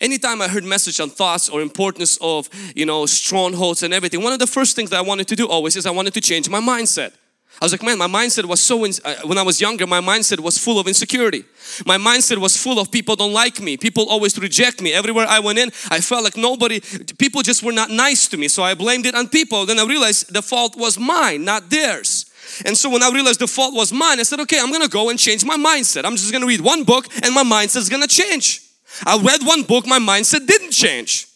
Anytime 0.00 0.40
I 0.40 0.48
heard 0.48 0.64
message 0.64 1.00
on 1.00 1.10
thoughts 1.10 1.48
or 1.48 1.60
importance 1.60 2.18
of, 2.20 2.48
you 2.76 2.86
know, 2.86 3.04
strongholds 3.06 3.82
and 3.82 3.92
everything, 3.92 4.22
one 4.22 4.32
of 4.32 4.38
the 4.38 4.46
first 4.46 4.76
things 4.76 4.90
that 4.90 4.98
I 4.98 5.02
wanted 5.02 5.26
to 5.28 5.36
do 5.36 5.48
always 5.48 5.74
is 5.74 5.86
I 5.86 5.90
wanted 5.90 6.14
to 6.14 6.20
change 6.20 6.48
my 6.48 6.60
mindset. 6.60 7.12
I 7.60 7.64
was 7.64 7.72
like, 7.72 7.82
man, 7.82 7.98
my 7.98 8.06
mindset 8.06 8.44
was 8.44 8.60
so, 8.60 8.84
in, 8.84 8.92
uh, 9.04 9.16
when 9.24 9.36
I 9.36 9.42
was 9.42 9.60
younger, 9.60 9.84
my 9.84 10.00
mindset 10.00 10.38
was 10.38 10.56
full 10.58 10.78
of 10.78 10.86
insecurity. 10.86 11.44
My 11.84 11.98
mindset 11.98 12.38
was 12.38 12.56
full 12.56 12.78
of 12.78 12.92
people 12.92 13.16
don't 13.16 13.32
like 13.32 13.60
me. 13.60 13.76
People 13.76 14.08
always 14.08 14.38
reject 14.38 14.80
me. 14.80 14.92
Everywhere 14.92 15.26
I 15.28 15.40
went 15.40 15.58
in, 15.58 15.70
I 15.90 16.00
felt 16.00 16.22
like 16.22 16.36
nobody, 16.36 16.80
people 17.18 17.42
just 17.42 17.64
were 17.64 17.72
not 17.72 17.90
nice 17.90 18.28
to 18.28 18.36
me. 18.36 18.46
So 18.46 18.62
I 18.62 18.74
blamed 18.74 19.06
it 19.06 19.16
on 19.16 19.28
people. 19.28 19.66
Then 19.66 19.80
I 19.80 19.84
realized 19.84 20.32
the 20.32 20.42
fault 20.42 20.76
was 20.76 21.00
mine, 21.00 21.44
not 21.44 21.68
theirs. 21.68 22.26
And 22.64 22.76
so 22.76 22.88
when 22.90 23.02
I 23.02 23.10
realized 23.10 23.40
the 23.40 23.48
fault 23.48 23.74
was 23.74 23.92
mine, 23.92 24.20
I 24.20 24.22
said, 24.22 24.38
okay, 24.40 24.60
I'm 24.60 24.70
gonna 24.70 24.86
go 24.86 25.10
and 25.10 25.18
change 25.18 25.44
my 25.44 25.56
mindset. 25.56 26.04
I'm 26.04 26.14
just 26.14 26.32
gonna 26.32 26.46
read 26.46 26.60
one 26.60 26.84
book 26.84 27.06
and 27.24 27.34
my 27.34 27.42
mindset 27.42 27.78
is 27.78 27.88
gonna 27.88 28.06
change. 28.06 28.67
I 29.04 29.18
read 29.18 29.42
one 29.42 29.62
book, 29.62 29.86
my 29.86 29.98
mindset 29.98 30.46
didn't 30.46 30.72
change. 30.72 31.26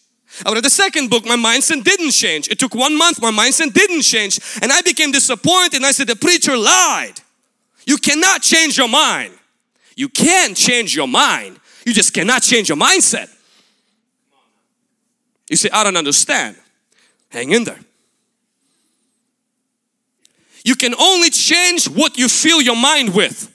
I 0.45 0.53
read 0.53 0.63
the 0.63 0.69
second 0.69 1.09
book, 1.09 1.25
my 1.25 1.35
mindset 1.35 1.83
didn't 1.83 2.11
change. 2.11 2.47
It 2.49 2.57
took 2.57 2.73
one 2.73 2.97
month, 2.97 3.21
my 3.21 3.31
mindset 3.31 3.73
didn't 3.73 4.01
change. 4.01 4.39
And 4.61 4.71
I 4.71 4.81
became 4.81 5.11
disappointed 5.11 5.75
and 5.75 5.85
I 5.85 5.91
said, 5.91 6.07
the 6.07 6.15
preacher 6.15 6.57
lied. 6.57 7.13
You 7.85 7.97
cannot 7.97 8.41
change 8.41 8.77
your 8.77 8.89
mind. 8.89 9.33
You 9.95 10.09
can 10.09 10.55
change 10.55 10.95
your 10.95 11.07
mind. 11.07 11.59
You 11.85 11.93
just 11.93 12.13
cannot 12.13 12.41
change 12.41 12.69
your 12.69 12.77
mindset. 12.77 13.29
You 15.49 15.55
say, 15.55 15.69
I 15.71 15.83
don't 15.83 15.97
understand. 15.97 16.55
Hang 17.29 17.51
in 17.51 17.63
there. 17.63 17.79
You 20.63 20.75
can 20.75 20.95
only 20.95 21.29
change 21.29 21.87
what 21.87 22.17
you 22.17 22.29
fill 22.29 22.61
your 22.61 22.77
mind 22.77 23.13
with 23.13 23.52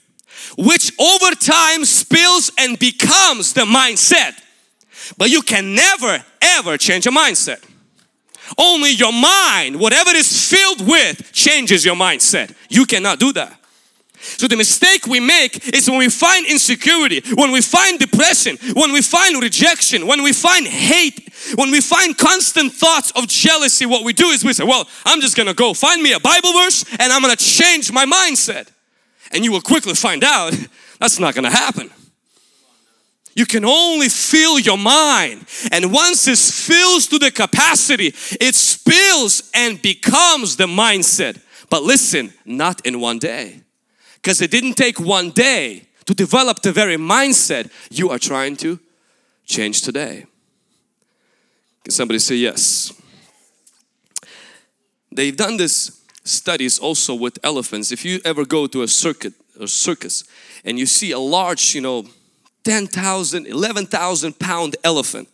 which 0.57 0.91
over 0.99 1.35
time 1.35 1.85
spills 1.85 2.51
and 2.57 2.77
becomes 2.79 3.53
the 3.53 3.61
mindset. 3.61 4.33
But 5.17 5.29
you 5.29 5.41
can 5.41 5.75
never 5.75 6.23
ever 6.41 6.77
change 6.77 7.07
a 7.07 7.11
mindset. 7.11 7.63
Only 8.57 8.91
your 8.91 9.13
mind, 9.13 9.79
whatever 9.79 10.11
is 10.11 10.49
filled 10.49 10.87
with, 10.87 11.31
changes 11.33 11.85
your 11.85 11.95
mindset. 11.95 12.53
You 12.69 12.85
cannot 12.85 13.19
do 13.19 13.31
that. 13.33 13.55
So 14.21 14.47
the 14.47 14.57
mistake 14.57 15.07
we 15.07 15.19
make 15.21 15.73
is 15.73 15.89
when 15.89 15.99
we 15.99 16.09
find 16.09 16.45
insecurity, 16.45 17.21
when 17.35 17.51
we 17.51 17.61
find 17.61 17.97
depression, 17.99 18.57
when 18.73 18.91
we 18.91 19.01
find 19.01 19.41
rejection, 19.41 20.07
when 20.07 20.23
we 20.23 20.33
find 20.33 20.67
hate, 20.67 21.29
when 21.55 21.71
we 21.71 21.79
find 21.79 22.17
constant 22.17 22.73
thoughts 22.73 23.11
of 23.11 23.27
jealousy, 23.27 23.85
what 23.85 24.03
we 24.03 24.11
do 24.11 24.27
is 24.27 24.43
we 24.43 24.51
say, 24.51 24.65
well, 24.65 24.87
I'm 25.05 25.21
just 25.21 25.37
gonna 25.37 25.53
go 25.53 25.73
find 25.73 26.03
me 26.03 26.11
a 26.11 26.19
Bible 26.19 26.51
verse 26.51 26.83
and 26.99 27.13
I'm 27.13 27.21
gonna 27.21 27.37
change 27.37 27.93
my 27.93 28.05
mindset 28.05 28.67
and 29.31 29.43
you 29.43 29.51
will 29.51 29.61
quickly 29.61 29.93
find 29.93 30.23
out 30.23 30.53
that's 30.99 31.19
not 31.19 31.35
going 31.35 31.49
to 31.49 31.55
happen. 31.55 31.89
You 33.35 33.45
can 33.45 33.63
only 33.63 34.09
fill 34.09 34.59
your 34.59 34.77
mind, 34.77 35.45
and 35.71 35.93
once 35.93 36.27
it 36.27 36.37
fills 36.37 37.07
to 37.07 37.19
the 37.19 37.31
capacity, 37.31 38.07
it 38.41 38.55
spills 38.55 39.49
and 39.53 39.81
becomes 39.81 40.57
the 40.57 40.65
mindset. 40.65 41.39
But 41.69 41.83
listen, 41.83 42.33
not 42.45 42.85
in 42.85 42.99
one 42.99 43.19
day, 43.19 43.61
because 44.15 44.41
it 44.41 44.51
didn't 44.51 44.73
take 44.73 44.99
one 44.99 45.29
day 45.29 45.87
to 46.05 46.13
develop 46.13 46.61
the 46.61 46.71
very 46.71 46.97
mindset 46.97 47.71
you 47.89 48.09
are 48.09 48.19
trying 48.19 48.57
to 48.57 48.79
change 49.45 49.83
today. 49.83 50.25
Can 51.83 51.91
somebody 51.91 52.19
say 52.19 52.35
yes? 52.35 52.91
They've 55.11 55.37
done 55.37 55.57
this 55.57 55.98
studies 56.29 56.79
also 56.79 57.13
with 57.13 57.37
elephants. 57.43 57.91
If 57.91 58.05
you 58.05 58.19
ever 58.23 58.45
go 58.45 58.67
to 58.67 58.83
a 58.83 58.87
circuit 58.87 59.33
or 59.59 59.67
circus 59.67 60.23
and 60.63 60.79
you 60.79 60.85
see 60.85 61.11
a 61.11 61.19
large, 61.19 61.75
you 61.75 61.81
know, 61.81 62.05
10,000, 62.63 63.47
11,000 63.47 64.39
pound 64.39 64.75
elephant, 64.83 65.27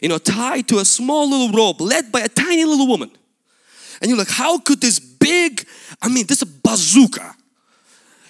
you 0.00 0.08
know, 0.08 0.18
tied 0.18 0.68
to 0.68 0.78
a 0.78 0.84
small 0.84 1.30
little 1.30 1.56
rope 1.56 1.80
led 1.80 2.10
by 2.10 2.20
a 2.20 2.28
tiny 2.28 2.64
little 2.64 2.88
woman. 2.88 3.10
And 4.00 4.08
you're 4.08 4.18
like, 4.18 4.30
how 4.30 4.58
could 4.58 4.80
this 4.80 4.98
big, 4.98 5.66
I 6.00 6.08
mean, 6.08 6.26
this 6.26 6.42
is 6.42 6.48
a 6.48 6.60
bazooka, 6.68 7.36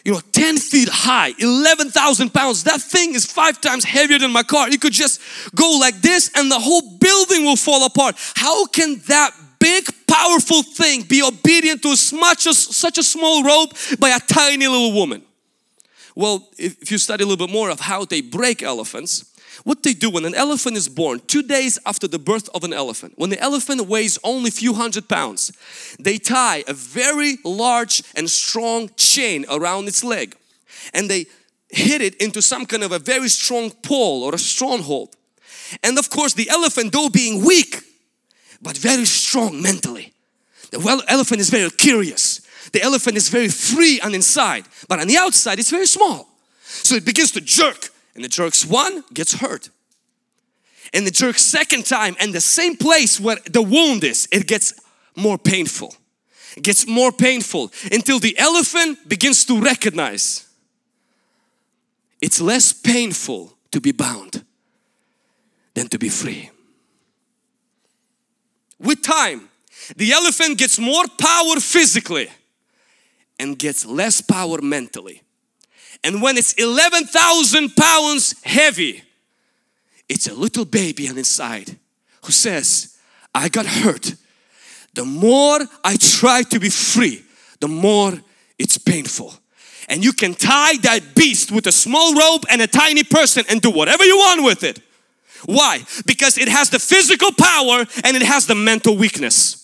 you 0.04 0.12
know, 0.12 0.20
10 0.32 0.58
feet 0.58 0.88
high, 0.88 1.32
11,000 1.38 2.34
pounds. 2.34 2.64
That 2.64 2.82
thing 2.82 3.14
is 3.14 3.24
five 3.24 3.60
times 3.60 3.84
heavier 3.84 4.18
than 4.18 4.32
my 4.32 4.42
car. 4.42 4.68
You 4.68 4.78
could 4.78 4.92
just 4.92 5.20
go 5.54 5.78
like 5.78 6.00
this 6.02 6.30
and 6.36 6.50
the 6.50 6.58
whole 6.58 6.98
building 6.98 7.44
will 7.44 7.56
fall 7.56 7.86
apart. 7.86 8.16
How 8.34 8.66
can 8.66 9.00
that 9.06 9.32
big 9.62 9.84
powerful 10.08 10.62
thing 10.62 11.02
be 11.02 11.22
obedient 11.22 11.82
to 11.82 11.94
much 12.16 12.46
as, 12.46 12.58
such 12.58 12.98
a 12.98 13.02
small 13.02 13.44
rope 13.44 13.72
by 13.98 14.10
a 14.10 14.18
tiny 14.18 14.66
little 14.66 14.92
woman? 14.92 15.22
Well, 16.14 16.48
if 16.58 16.90
you 16.90 16.98
study 16.98 17.22
a 17.22 17.26
little 17.26 17.46
bit 17.46 17.52
more 17.52 17.70
of 17.70 17.80
how 17.80 18.04
they 18.04 18.20
break 18.20 18.62
elephants, 18.62 19.24
what 19.64 19.82
they 19.82 19.92
do 19.92 20.10
when 20.10 20.24
an 20.24 20.34
elephant 20.34 20.76
is 20.76 20.88
born, 20.88 21.20
two 21.26 21.42
days 21.42 21.78
after 21.86 22.08
the 22.08 22.18
birth 22.18 22.48
of 22.54 22.64
an 22.64 22.72
elephant, 22.72 23.14
when 23.16 23.30
the 23.30 23.40
elephant 23.40 23.86
weighs 23.86 24.18
only 24.24 24.48
a 24.48 24.52
few 24.52 24.74
hundred 24.74 25.08
pounds, 25.08 25.52
they 25.98 26.18
tie 26.18 26.64
a 26.66 26.72
very 26.72 27.38
large 27.44 28.02
and 28.16 28.28
strong 28.28 28.90
chain 28.96 29.46
around 29.48 29.86
its 29.88 30.02
leg 30.02 30.36
and 30.92 31.08
they 31.08 31.26
hit 31.68 32.02
it 32.02 32.14
into 32.16 32.42
some 32.42 32.66
kind 32.66 32.82
of 32.82 32.92
a 32.92 32.98
very 32.98 33.28
strong 33.28 33.70
pole 33.70 34.24
or 34.24 34.34
a 34.34 34.38
stronghold. 34.38 35.16
And 35.82 35.98
of 35.98 36.10
course, 36.10 36.34
the 36.34 36.50
elephant, 36.50 36.92
though 36.92 37.08
being 37.08 37.44
weak, 37.44 37.82
but 38.62 38.76
very 38.78 39.04
strong 39.04 39.60
mentally. 39.60 40.12
The 40.70 41.04
elephant 41.08 41.40
is 41.40 41.50
very 41.50 41.70
curious. 41.70 42.40
The 42.72 42.82
elephant 42.82 43.16
is 43.16 43.28
very 43.28 43.48
free 43.48 44.00
on 44.00 44.14
inside, 44.14 44.64
but 44.88 45.00
on 45.00 45.08
the 45.08 45.18
outside 45.18 45.58
it's 45.58 45.70
very 45.70 45.86
small. 45.86 46.28
So 46.62 46.94
it 46.94 47.04
begins 47.04 47.32
to 47.32 47.40
jerk 47.40 47.90
and 48.14 48.24
the 48.24 48.28
jerks 48.28 48.64
one, 48.64 49.04
gets 49.12 49.34
hurt. 49.34 49.70
And 50.94 51.06
the 51.06 51.10
jerks 51.10 51.42
second 51.42 51.86
time 51.86 52.16
and 52.20 52.34
the 52.34 52.40
same 52.40 52.76
place 52.76 53.18
where 53.18 53.38
the 53.50 53.62
wound 53.62 54.04
is, 54.04 54.28
it 54.30 54.46
gets 54.46 54.74
more 55.16 55.38
painful. 55.38 55.94
gets 56.60 56.86
more 56.86 57.12
painful 57.12 57.72
until 57.90 58.18
the 58.18 58.38
elephant 58.38 59.08
begins 59.08 59.44
to 59.46 59.60
recognize 59.60 60.46
it's 62.20 62.40
less 62.40 62.72
painful 62.72 63.56
to 63.72 63.80
be 63.80 63.92
bound 63.92 64.44
than 65.74 65.88
to 65.88 65.98
be 65.98 66.08
free. 66.08 66.50
With 68.82 69.02
time, 69.02 69.48
the 69.96 70.12
elephant 70.12 70.58
gets 70.58 70.78
more 70.78 71.04
power 71.18 71.56
physically 71.60 72.28
and 73.38 73.58
gets 73.58 73.86
less 73.86 74.20
power 74.20 74.60
mentally. 74.60 75.22
And 76.04 76.20
when 76.20 76.36
it's 76.36 76.52
11,000 76.54 77.76
pounds 77.76 78.34
heavy, 78.42 79.02
it's 80.08 80.28
a 80.28 80.34
little 80.34 80.64
baby 80.64 81.08
on 81.08 81.16
inside 81.16 81.78
who 82.24 82.32
says, 82.32 82.98
I 83.34 83.48
got 83.48 83.66
hurt. 83.66 84.14
The 84.94 85.04
more 85.04 85.60
I 85.84 85.96
try 85.96 86.42
to 86.42 86.58
be 86.58 86.68
free, 86.68 87.24
the 87.60 87.68
more 87.68 88.12
it's 88.58 88.78
painful. 88.78 89.34
And 89.88 90.04
you 90.04 90.12
can 90.12 90.34
tie 90.34 90.76
that 90.82 91.14
beast 91.14 91.50
with 91.50 91.66
a 91.66 91.72
small 91.72 92.14
rope 92.14 92.44
and 92.50 92.60
a 92.62 92.66
tiny 92.66 93.04
person 93.04 93.44
and 93.48 93.60
do 93.60 93.70
whatever 93.70 94.04
you 94.04 94.16
want 94.16 94.44
with 94.44 94.64
it. 94.64 94.80
Why? 95.46 95.84
Because 96.06 96.38
it 96.38 96.48
has 96.48 96.70
the 96.70 96.78
physical 96.78 97.32
power 97.32 97.86
and 98.04 98.16
it 98.16 98.22
has 98.22 98.46
the 98.46 98.54
mental 98.54 98.96
weakness. 98.96 99.58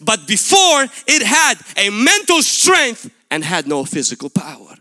But 0.00 0.26
before 0.26 0.86
it 1.06 1.22
had 1.22 1.54
a 1.76 1.90
mental 1.90 2.42
strength 2.42 3.10
and 3.30 3.44
had 3.44 3.66
no 3.66 3.84
physical 3.84 4.30
power. 4.30 4.76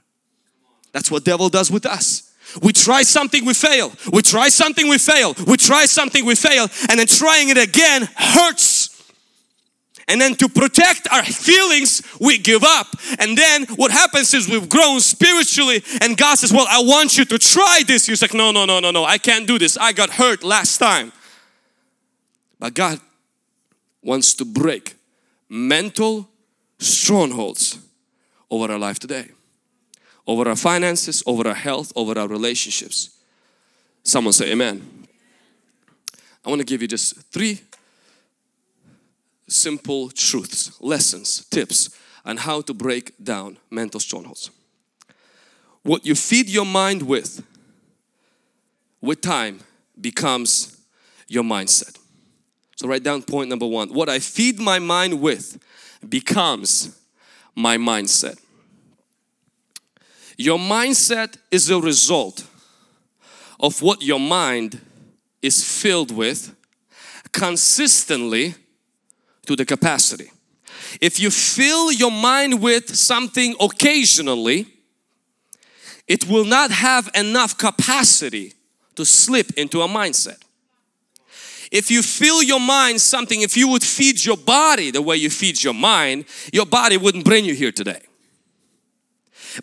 That's 0.91 1.09
what 1.09 1.25
devil 1.25 1.50
does 1.50 1.71
with 1.71 1.85
us. 1.85 2.31
We 2.62 2.71
try 2.71 3.01
something, 3.01 3.45
we 3.45 3.53
fail. 3.53 3.91
We 4.12 4.21
try 4.21 4.50
something, 4.50 4.88
we 4.88 5.00
fail. 5.00 5.33
We 5.47 5.57
try 5.57 5.85
something, 5.88 6.23
we 6.23 6.35
fail. 6.35 6.67
And 6.89 7.00
then 7.00 7.07
trying 7.07 7.50
it 7.50 7.57
again 7.57 8.07
hurts. 8.15 8.82
And 10.07 10.19
then 10.19 10.36
to 10.36 10.50
protect 10.50 11.07
our 11.12 11.24
feelings, 11.24 12.01
we 12.19 12.38
give 12.38 12.63
up. 12.63 12.88
And 13.19 13.38
then 13.38 13.65
what 13.75 13.91
happens 13.91 14.33
is 14.33 14.50
we've 14.50 14.67
grown 14.67 15.00
spiritually 15.00 15.83
and 16.01 16.17
God 16.17 16.38
says, 16.38 16.51
well, 16.51 16.65
I 16.69 16.81
want 16.83 17.17
you 17.17 17.25
to 17.25 17.38
try 17.38 17.81
this. 17.88 18.07
You're 18.07 18.17
like, 18.22 18.33
no, 18.33 18.51
no, 18.51 18.65
no, 18.65 18.79
no, 18.79 18.91
no, 18.91 19.05
I 19.05 19.17
can't 19.17 19.48
do 19.48 19.57
this. 19.57 19.77
I 19.77 19.93
got 19.93 20.10
hurt 20.10 20.43
last 20.43 20.77
time. 20.77 21.12
But 22.60 22.74
God 22.74 23.00
wants 24.01 24.33
to 24.36 24.45
break 24.45 24.95
mental 25.50 26.29
strongholds 26.79 27.79
over 28.51 28.72
our 28.72 28.79
life 28.79 29.00
today, 29.00 29.29
over 30.27 30.48
our 30.50 30.55
finances, 30.55 31.24
over 31.25 31.48
our 31.48 31.55
health, 31.55 31.93
over 31.95 32.17
our 32.19 32.27
relationships. 32.27 33.17
Someone 34.03 34.33
say 34.33 34.51
amen. 34.51 35.07
I 36.45 36.50
want 36.50 36.60
to 36.60 36.65
give 36.65 36.81
you 36.81 36.88
just 36.88 37.15
three 37.31 37.62
simple 39.53 40.10
truths, 40.10 40.81
lessons, 40.81 41.45
tips 41.45 41.98
on 42.25 42.38
how 42.38 42.62
to 42.62 42.74
break 42.74 43.13
down 43.24 43.57
mental 43.69 44.00
strongholds. 44.00 44.50
What 45.83 46.05
you 46.05 46.15
feed 46.15 46.50
your 46.50 46.65
mind 46.65 47.03
with, 47.03 47.45
with 49.01 49.22
time, 49.22 49.60
becomes 50.00 50.77
your 51.27 51.43
mindset. 51.43 51.98
So 52.75 52.88
write 52.88 53.03
down 53.03 53.22
point 53.24 53.50
number 53.50 53.67
one. 53.67 53.93
What 53.93 54.10
I 54.10 54.19
feed 54.19 54.60
my 54.60 54.79
mind 54.79 55.22
with 55.22 55.60
becomes 56.07 56.98
my 57.55 57.77
mindset. 57.77 58.39
Your 60.38 60.57
mindset 60.57 61.38
is 61.51 61.69
a 61.69 61.79
result 61.79 62.45
of 63.60 63.81
what 63.81 64.01
your 64.01 64.19
mind 64.19 64.81
is 65.41 65.63
filled 65.63 66.12
with 66.12 66.55
consistently 67.31 68.55
to 69.45 69.55
the 69.55 69.65
capacity. 69.65 70.31
If 71.01 71.19
you 71.19 71.31
fill 71.31 71.91
your 71.91 72.12
mind 72.12 72.62
with 72.62 72.95
something 72.95 73.55
occasionally, 73.59 74.67
it 76.07 76.27
will 76.27 76.45
not 76.45 76.71
have 76.71 77.09
enough 77.15 77.57
capacity 77.57 78.53
to 78.95 79.05
slip 79.05 79.51
into 79.57 79.81
a 79.81 79.88
mindset. 79.88 80.38
If 81.71 81.89
you 81.89 82.03
fill 82.03 82.43
your 82.43 82.59
mind 82.59 83.01
something, 83.01 83.41
if 83.41 83.57
you 83.57 83.67
would 83.69 83.83
feed 83.83 84.23
your 84.23 84.38
body 84.38 84.91
the 84.91 85.01
way 85.01 85.17
you 85.17 85.29
feed 85.29 85.63
your 85.63 85.74
mind, 85.74 86.25
your 86.51 86.68
body 86.68 86.98
wouldn't 86.98 87.25
bring 87.25 87.46
you 87.46 87.55
here 87.55 87.72
today. 87.72 88.01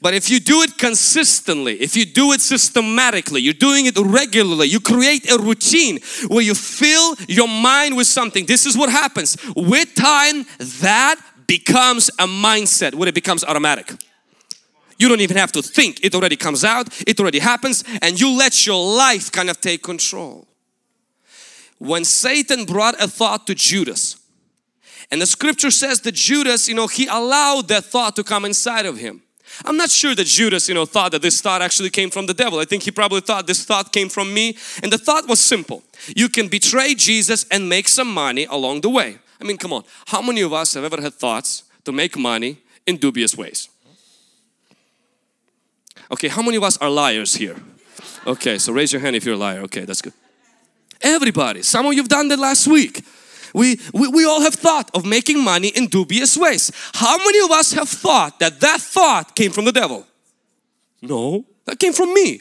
But 0.00 0.14
if 0.14 0.30
you 0.30 0.40
do 0.40 0.62
it 0.62 0.78
consistently, 0.78 1.80
if 1.80 1.96
you 1.96 2.04
do 2.04 2.32
it 2.32 2.40
systematically, 2.40 3.40
you're 3.40 3.54
doing 3.54 3.86
it 3.86 3.98
regularly, 3.98 4.68
you 4.68 4.80
create 4.80 5.30
a 5.30 5.38
routine 5.38 5.98
where 6.28 6.42
you 6.42 6.54
fill 6.54 7.16
your 7.28 7.48
mind 7.48 7.96
with 7.96 8.06
something. 8.06 8.46
This 8.46 8.66
is 8.66 8.76
what 8.76 8.90
happens. 8.90 9.36
With 9.56 9.94
time, 9.94 10.46
that 10.58 11.16
becomes 11.46 12.08
a 12.10 12.26
mindset 12.26 12.94
where 12.94 13.08
it 13.08 13.14
becomes 13.14 13.42
automatic. 13.42 13.92
You 14.98 15.08
don't 15.08 15.22
even 15.22 15.38
have 15.38 15.50
to 15.52 15.62
think, 15.62 16.04
it 16.04 16.14
already 16.14 16.36
comes 16.36 16.62
out, 16.62 16.88
it 17.06 17.18
already 17.18 17.38
happens, 17.38 17.84
and 18.02 18.20
you 18.20 18.30
let 18.36 18.66
your 18.66 18.96
life 18.96 19.32
kind 19.32 19.48
of 19.48 19.60
take 19.60 19.82
control. 19.82 20.46
When 21.78 22.04
Satan 22.04 22.66
brought 22.66 23.02
a 23.02 23.08
thought 23.08 23.46
to 23.46 23.54
Judas, 23.54 24.16
and 25.10 25.20
the 25.20 25.26
scripture 25.26 25.70
says 25.70 26.02
that 26.02 26.14
Judas, 26.14 26.68
you 26.68 26.74
know, 26.74 26.86
he 26.86 27.06
allowed 27.06 27.68
that 27.68 27.84
thought 27.84 28.14
to 28.16 28.22
come 28.22 28.44
inside 28.44 28.86
of 28.86 28.98
him. 28.98 29.22
I'm 29.64 29.76
not 29.76 29.90
sure 29.90 30.14
that 30.14 30.26
Judas, 30.26 30.68
you 30.68 30.74
know, 30.74 30.86
thought 30.86 31.12
that 31.12 31.22
this 31.22 31.40
thought 31.40 31.62
actually 31.62 31.90
came 31.90 32.10
from 32.10 32.26
the 32.26 32.34
devil. 32.34 32.58
I 32.58 32.64
think 32.64 32.82
he 32.82 32.90
probably 32.90 33.20
thought 33.20 33.46
this 33.46 33.64
thought 33.64 33.92
came 33.92 34.08
from 34.08 34.32
me. 34.32 34.56
And 34.82 34.92
the 34.92 34.98
thought 34.98 35.28
was 35.28 35.40
simple. 35.40 35.82
You 36.16 36.28
can 36.28 36.48
betray 36.48 36.94
Jesus 36.94 37.44
and 37.50 37.68
make 37.68 37.88
some 37.88 38.12
money 38.12 38.46
along 38.46 38.80
the 38.80 38.90
way. 38.90 39.18
I 39.40 39.44
mean, 39.44 39.56
come 39.56 39.72
on. 39.72 39.84
How 40.06 40.22
many 40.22 40.40
of 40.42 40.52
us 40.52 40.74
have 40.74 40.84
ever 40.84 41.00
had 41.00 41.14
thoughts 41.14 41.64
to 41.84 41.92
make 41.92 42.16
money 42.16 42.58
in 42.86 42.96
dubious 42.96 43.36
ways? 43.36 43.68
Okay, 46.12 46.28
how 46.28 46.42
many 46.42 46.56
of 46.56 46.62
us 46.62 46.76
are 46.78 46.90
liars 46.90 47.34
here? 47.34 47.56
Okay, 48.26 48.58
so 48.58 48.72
raise 48.72 48.92
your 48.92 49.00
hand 49.00 49.16
if 49.16 49.24
you're 49.24 49.34
a 49.34 49.38
liar. 49.38 49.60
Okay, 49.60 49.84
that's 49.84 50.02
good. 50.02 50.12
Everybody. 51.00 51.62
Some 51.62 51.86
of 51.86 51.94
you've 51.94 52.08
done 52.08 52.28
that 52.28 52.38
last 52.38 52.66
week. 52.66 53.02
We, 53.54 53.80
we, 53.92 54.08
we 54.08 54.24
all 54.24 54.40
have 54.42 54.54
thought 54.54 54.90
of 54.94 55.04
making 55.04 55.42
money 55.42 55.68
in 55.68 55.86
dubious 55.86 56.36
ways. 56.36 56.70
How 56.94 57.16
many 57.18 57.40
of 57.44 57.50
us 57.50 57.72
have 57.72 57.88
thought 57.88 58.38
that 58.40 58.60
that 58.60 58.80
thought 58.80 59.34
came 59.34 59.52
from 59.52 59.64
the 59.64 59.72
devil? 59.72 60.06
No, 61.02 61.44
that 61.64 61.78
came 61.78 61.92
from 61.92 62.12
me. 62.12 62.40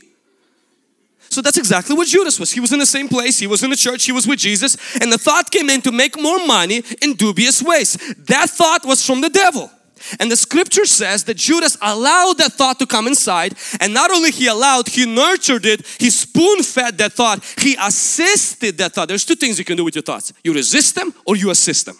So 1.30 1.42
that's 1.42 1.58
exactly 1.58 1.96
what 1.96 2.08
Judas 2.08 2.40
was. 2.40 2.52
He 2.52 2.60
was 2.60 2.74
in 2.74 2.80
the 2.80 2.86
same 2.86 3.08
place, 3.08 3.38
he 3.38 3.48
was 3.48 3.64
in 3.64 3.70
the 3.70 3.76
church, 3.76 4.06
he 4.06 4.12
was 4.12 4.28
with 4.28 4.40
Jesus, 4.40 4.76
and 5.00 5.12
the 5.12 5.18
thought 5.18 5.52
came 5.52 5.70
in 5.70 5.82
to 5.82 5.92
make 5.92 6.20
more 6.20 6.46
money 6.46 6.84
in 7.02 7.14
dubious 7.14 7.62
ways. 7.62 7.94
That 8.18 8.50
thought 8.50 8.84
was 8.86 9.06
from 9.06 9.22
the 9.22 9.30
devil. 9.30 9.72
And 10.20 10.32
the 10.32 10.36
scripture 10.36 10.86
says 10.86 11.24
that 11.26 11.38
Judas 11.38 11.78
allowed 11.82 12.38
that 12.38 12.54
thought 12.54 12.80
to 12.80 12.86
come 12.86 13.08
inside 13.08 13.56
and 13.80 13.94
not 13.94 14.12
only 14.12 14.32
he 14.32 14.48
allowed, 14.48 14.88
he 14.88 15.06
nurtured 15.06 15.66
it, 15.66 15.86
he 16.00 16.10
spoon 16.10 16.64
fed 16.64 16.98
that 16.98 17.14
thought, 17.14 17.44
he 17.58 17.76
assisted 17.80 18.78
that 18.78 18.94
thought. 18.94 19.08
There's 19.08 19.26
two 19.26 19.36
things 19.36 19.60
you 19.60 19.66
can 19.66 19.78
do 19.78 19.84
with 19.84 19.96
your 19.96 20.04
thoughts. 20.04 20.34
You 20.44 20.54
resist 20.54 20.96
them 20.96 21.14
or 21.26 21.36
you 21.36 21.50
assist 21.50 21.86
them. 21.86 21.98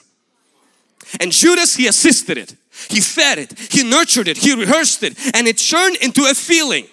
And 1.20 1.32
Judas, 1.32 1.76
he 1.76 1.88
assisted 1.88 2.38
it. 2.38 2.56
He 2.90 3.02
fed 3.02 3.40
it, 3.40 3.60
he 3.60 3.84
nurtured 3.84 4.28
it, 4.28 4.38
he 4.38 4.54
rehearsed 4.56 5.04
it 5.04 5.18
and 5.36 5.48
it 5.48 5.58
turned 5.58 5.98
into 5.98 6.22
a 6.22 6.34
feeling. 6.34 6.88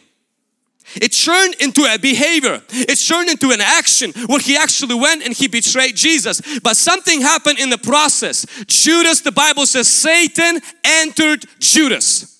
It 0.94 1.08
turned 1.08 1.54
into 1.60 1.82
a 1.82 1.98
behavior. 1.98 2.62
It 2.70 2.96
turned 2.96 3.28
into 3.28 3.50
an 3.50 3.60
action 3.60 4.12
where 4.26 4.38
he 4.38 4.56
actually 4.56 4.94
went 4.94 5.24
and 5.24 5.34
he 5.34 5.48
betrayed 5.48 5.96
Jesus. 5.96 6.40
But 6.60 6.76
something 6.76 7.20
happened 7.20 7.58
in 7.58 7.70
the 7.70 7.78
process. 7.78 8.46
Judas, 8.66 9.20
the 9.20 9.32
Bible 9.32 9.66
says, 9.66 9.88
Satan 9.88 10.60
entered 10.84 11.44
Judas. 11.58 12.35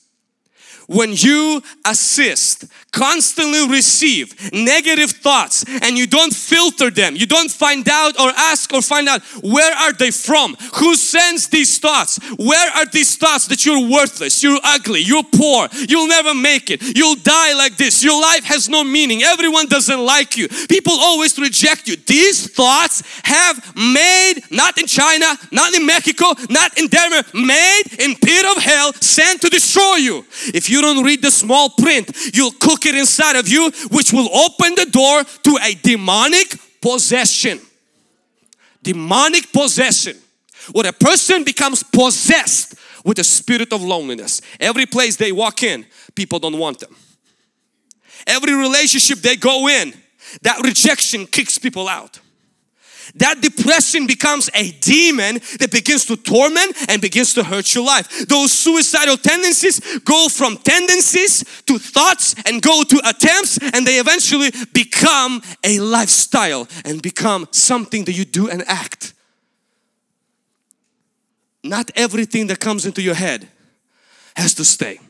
When 0.86 1.12
you 1.12 1.62
assist, 1.84 2.66
constantly 2.92 3.68
receive 3.68 4.52
negative 4.52 5.10
thoughts 5.10 5.64
and 5.82 5.98
you 5.98 6.06
don't 6.06 6.32
filter 6.32 6.88
them 6.90 7.14
you 7.14 7.26
don't 7.26 7.50
find 7.50 7.86
out 7.90 8.18
or 8.18 8.30
ask 8.36 8.72
or 8.72 8.80
find 8.80 9.06
out 9.06 9.20
where 9.42 9.74
are 9.74 9.92
they 9.92 10.10
from 10.10 10.56
who 10.76 10.94
sends 10.94 11.48
these 11.48 11.78
thoughts 11.78 12.18
where 12.38 12.70
are 12.72 12.86
these 12.86 13.16
thoughts 13.16 13.48
that 13.48 13.66
you're 13.66 13.90
worthless 13.90 14.42
you're 14.42 14.58
ugly 14.64 15.00
you're 15.00 15.22
poor 15.24 15.68
you'll 15.88 16.08
never 16.08 16.32
make 16.32 16.70
it 16.70 16.80
you'll 16.96 17.16
die 17.16 17.52
like 17.52 17.76
this 17.76 18.02
your 18.02 18.18
life 18.18 18.44
has 18.44 18.66
no 18.66 18.82
meaning 18.82 19.22
everyone 19.22 19.66
doesn't 19.66 20.00
like 20.00 20.38
you 20.38 20.48
people 20.66 20.94
always 20.98 21.38
reject 21.38 21.88
you. 21.88 21.96
These 21.96 22.52
thoughts 22.52 23.02
have 23.24 23.74
made 23.76 24.40
not 24.50 24.78
in 24.78 24.86
China 24.86 25.36
not 25.52 25.74
in 25.74 25.86
Mexico 25.86 26.34
not 26.50 26.78
in 26.78 26.88
Denver 26.88 27.22
made 27.34 27.84
in 27.98 28.14
pit 28.16 28.44
of 28.46 28.62
hell 28.62 28.92
sent 28.94 29.42
to 29.42 29.48
destroy 29.48 29.96
you. 29.96 30.24
If 30.54 30.70
you 30.70 30.75
don't 30.80 31.04
read 31.04 31.22
the 31.22 31.30
small 31.30 31.70
print 31.70 32.10
you'll 32.34 32.52
cook 32.52 32.86
it 32.86 32.94
inside 32.94 33.36
of 33.36 33.48
you 33.48 33.70
which 33.90 34.12
will 34.12 34.28
open 34.34 34.74
the 34.74 34.86
door 34.86 35.24
to 35.42 35.58
a 35.62 35.74
demonic 35.74 36.54
possession. 36.80 37.60
Demonic 38.82 39.52
possession. 39.52 40.16
When 40.72 40.86
a 40.86 40.92
person 40.92 41.44
becomes 41.44 41.82
possessed 41.82 42.74
with 43.04 43.16
the 43.16 43.24
spirit 43.24 43.72
of 43.72 43.82
loneliness, 43.82 44.40
every 44.60 44.86
place 44.86 45.16
they 45.16 45.32
walk 45.32 45.62
in, 45.62 45.86
people 46.14 46.38
don't 46.38 46.58
want 46.58 46.80
them. 46.80 46.94
Every 48.26 48.54
relationship 48.54 49.18
they 49.18 49.36
go 49.36 49.68
in, 49.68 49.94
that 50.42 50.60
rejection 50.62 51.26
kicks 51.26 51.58
people 51.58 51.88
out. 51.88 52.20
That 53.16 53.40
depression 53.40 54.06
becomes 54.06 54.50
a 54.54 54.72
demon 54.72 55.40
that 55.58 55.70
begins 55.70 56.04
to 56.06 56.16
torment 56.16 56.76
and 56.88 57.00
begins 57.00 57.34
to 57.34 57.42
hurt 57.42 57.74
your 57.74 57.84
life. 57.84 58.26
Those 58.28 58.52
suicidal 58.52 59.16
tendencies 59.16 59.98
go 60.00 60.28
from 60.28 60.56
tendencies 60.58 61.44
to 61.66 61.78
thoughts 61.78 62.34
and 62.46 62.62
go 62.62 62.82
to 62.82 63.00
attempts 63.08 63.58
and 63.58 63.86
they 63.86 63.98
eventually 63.98 64.50
become 64.72 65.42
a 65.64 65.80
lifestyle 65.80 66.68
and 66.84 67.02
become 67.02 67.48
something 67.50 68.04
that 68.04 68.12
you 68.12 68.24
do 68.24 68.48
and 68.48 68.62
act. 68.66 69.14
Not 71.64 71.90
everything 71.96 72.46
that 72.48 72.60
comes 72.60 72.86
into 72.86 73.02
your 73.02 73.14
head 73.14 73.48
has 74.36 74.54
to 74.54 74.64
stay. 74.64 75.00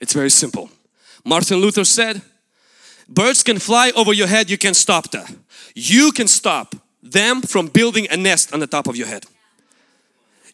It's 0.00 0.12
very 0.12 0.30
simple. 0.30 0.70
Martin 1.24 1.58
Luther 1.58 1.84
said, 1.84 2.22
Birds 3.08 3.42
can 3.42 3.58
fly 3.58 3.90
over 3.96 4.12
your 4.12 4.26
head, 4.26 4.50
you 4.50 4.58
can 4.58 4.74
stop 4.74 5.10
that. 5.12 5.34
You 5.74 6.12
can 6.12 6.28
stop 6.28 6.74
them 7.02 7.42
from 7.42 7.68
building 7.68 8.06
a 8.10 8.16
nest 8.16 8.52
on 8.52 8.60
the 8.60 8.66
top 8.66 8.86
of 8.86 8.96
your 8.96 9.06
head. 9.06 9.24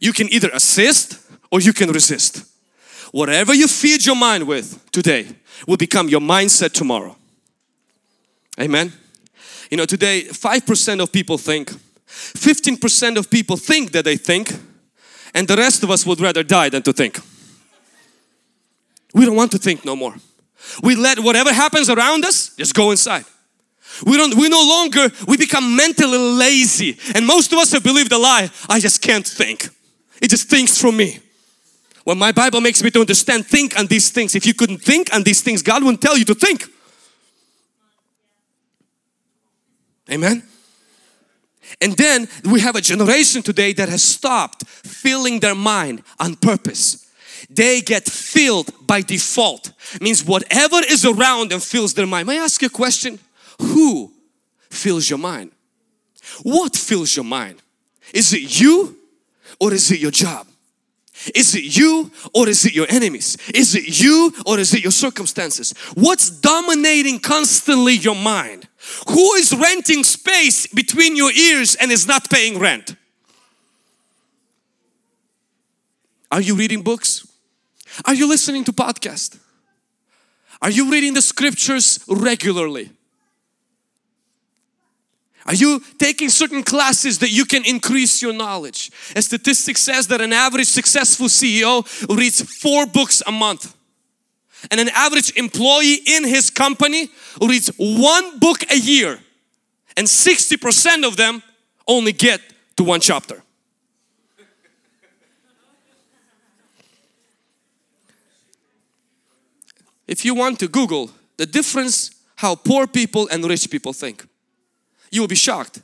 You 0.01 0.13
can 0.13 0.33
either 0.33 0.51
assist 0.53 1.19
or 1.51 1.61
you 1.61 1.73
can 1.73 1.91
resist. 1.91 2.45
Whatever 3.11 3.55
you 3.55 3.69
feed 3.69 4.07
your 4.07 4.17
mind 4.17 4.47
with 4.47 4.91
today 4.91 5.27
will 5.67 5.77
become 5.77 6.09
your 6.09 6.21
mindset 6.21 6.73
tomorrow. 6.73 7.17
Amen. 8.61 8.93
You 9.71 9.77
know, 9.77 9.87
today 9.87 10.25
5% 10.25 11.01
of 11.01 11.11
people 11.11 11.39
think, 11.39 11.73
15% 12.07 13.17
of 13.17 13.31
people 13.31 13.57
think 13.57 13.93
that 13.93 14.05
they 14.05 14.17
think, 14.17 14.53
and 15.33 15.49
the 15.49 15.57
rest 15.57 15.83
of 15.83 15.91
us 15.91 16.07
would 16.07 16.21
rather 16.21 16.43
die 16.43 16.69
than 16.69 16.83
to 16.83 16.93
think. 16.93 17.19
We 19.13 19.25
don't 19.25 19.37
want 19.37 19.51
to 19.53 19.59
think 19.59 19.85
no 19.85 19.97
more. 19.97 20.15
We 20.83 20.95
let 20.97 21.19
whatever 21.21 21.53
happens 21.53 21.89
around 21.89 22.25
us 22.25 22.55
just 22.57 22.75
go 22.75 22.91
inside. 22.91 23.25
We 24.05 24.17
don't, 24.17 24.35
we 24.35 24.49
no 24.49 24.61
longer, 24.61 25.11
we 25.29 25.37
become 25.37 25.77
mentally 25.77 26.19
lazy. 26.19 26.99
And 27.15 27.27
most 27.27 27.53
of 27.53 27.59
us 27.59 27.73
have 27.73 27.85
believed 27.85 28.11
the 28.11 28.19
lie, 28.19 28.51
I 28.69 28.81
just 28.81 29.03
can't 29.03 29.27
think. 29.27 29.69
It 30.21 30.31
just 30.31 30.49
thinks 30.49 30.81
for 30.81 30.91
me. 30.91 31.21
Well, 32.05 32.17
my 32.17 32.33
Bible 32.33 32.61
makes 32.61 32.83
me 32.83 32.91
to 32.91 33.01
understand, 33.01 33.47
think 33.47 33.79
on 33.79 33.87
these 33.87 34.11
things. 34.11 34.35
If 34.35 34.47
you 34.47 34.55
couldn't 34.55 34.79
think 34.79 35.15
on 35.15 35.23
these 35.23 35.41
things, 35.41 35.63
God 35.63 35.83
wouldn't 35.83 36.03
tell 36.03 36.19
you 36.19 36.25
to 36.27 36.35
think. 36.35 36.65
Amen. 40.11 40.43
And 41.81 41.97
then 41.97 42.29
we 42.45 42.61
have 42.61 42.77
a 42.77 42.81
generation 42.81 43.43
today 43.43 43.73
that 43.73 43.89
has 43.89 44.03
stopped 44.03 44.67
filling 44.67 45.41
their 45.41 45.55
mind 45.55 46.03
on 46.21 46.37
purpose 46.37 47.04
they 47.51 47.81
get 47.81 48.09
filled 48.09 48.73
by 48.87 49.01
default. 49.03 49.73
Means 50.01 50.25
whatever 50.25 50.81
is 50.89 51.05
around 51.05 51.51
them 51.51 51.61
fills 51.61 51.95
their 51.95 52.07
mind. 52.07 52.27
May 52.27 52.41
I 52.41 52.45
ask 52.45 52.61
you 52.63 52.67
a 52.67 52.71
question? 52.71 53.19
Who 53.61 54.13
fills 54.71 55.09
your 55.09 55.19
mind? 55.19 55.53
What 56.43 56.77
fills 56.77 57.15
your 57.15 57.25
mind? 57.25 57.63
Is 58.13 58.33
it 58.33 58.61
you 58.61 58.97
or 59.61 59.73
is 59.73 59.91
it 59.91 60.01
your 60.01 60.11
job? 60.11 60.47
Is 61.35 61.55
it 61.55 61.77
you 61.77 62.11
or 62.35 62.49
is 62.49 62.65
it 62.65 62.75
your 62.75 62.87
enemies? 62.91 63.37
Is 63.55 63.75
it 63.75 64.01
you 64.01 64.33
or 64.47 64.59
is 64.59 64.75
it 64.75 64.83
your 64.83 64.93
circumstances? 64.93 65.73
What's 65.95 66.29
dominating 66.29 67.21
constantly 67.21 67.95
your 67.95 68.17
mind? 68.17 68.69
Who 69.09 69.35
is 69.35 69.55
renting 69.55 70.05
space 70.05 70.67
between 70.67 71.17
your 71.17 71.31
ears 71.33 71.77
and 71.77 71.91
is 71.91 72.07
not 72.07 72.29
paying 72.29 72.59
rent? 72.59 72.97
Are 76.31 76.41
you 76.41 76.57
reading 76.57 76.83
books? 76.83 77.27
Are 78.05 78.15
you 78.15 78.29
listening 78.29 78.65
to 78.65 78.73
podcast? 78.73 79.39
Are 80.61 80.71
you 80.71 80.91
reading 80.91 81.15
the 81.15 81.23
scriptures 81.23 82.05
regularly? 82.09 82.91
Are 85.47 85.55
you 85.55 85.83
taking 85.99 86.31
certain 86.31 86.63
classes 86.63 87.19
that 87.19 87.31
you 87.31 87.45
can 87.45 87.65
increase 87.67 88.23
your 88.23 88.33
knowledge? 88.33 88.91
A 89.15 89.21
statistic 89.21 89.77
says 89.77 90.07
that 90.09 90.21
an 90.21 90.33
average 90.33 90.69
successful 90.69 91.27
CEO 91.27 91.85
reads 92.17 92.41
four 92.41 92.87
books 92.87 93.23
a 93.27 93.33
month. 93.33 93.75
And 94.71 94.81
an 94.81 94.89
average 94.89 95.37
employee 95.37 95.99
in 96.07 96.25
his 96.25 96.51
company 96.51 97.11
reads 97.41 97.71
one 97.77 98.39
book 98.39 98.63
a 98.71 98.79
year. 98.79 99.21
And 99.97 100.07
60% 100.07 101.07
of 101.07 101.17
them 101.17 101.43
only 101.87 102.13
get 102.13 102.41
to 102.77 102.85
one 102.85 103.01
chapter. 103.01 103.44
If 110.07 110.25
you 110.25 110.35
want 110.35 110.59
to 110.61 110.69
Google 110.69 111.11
the 111.37 111.47
difference 111.47 112.11
how 112.37 112.55
poor 112.55 112.87
people 112.87 113.29
and 113.31 113.45
rich 113.45 113.71
people 113.71 113.93
think, 113.93 114.27
you 115.11 115.21
will 115.21 115.29
be 115.29 115.35
shocked. 115.35 115.81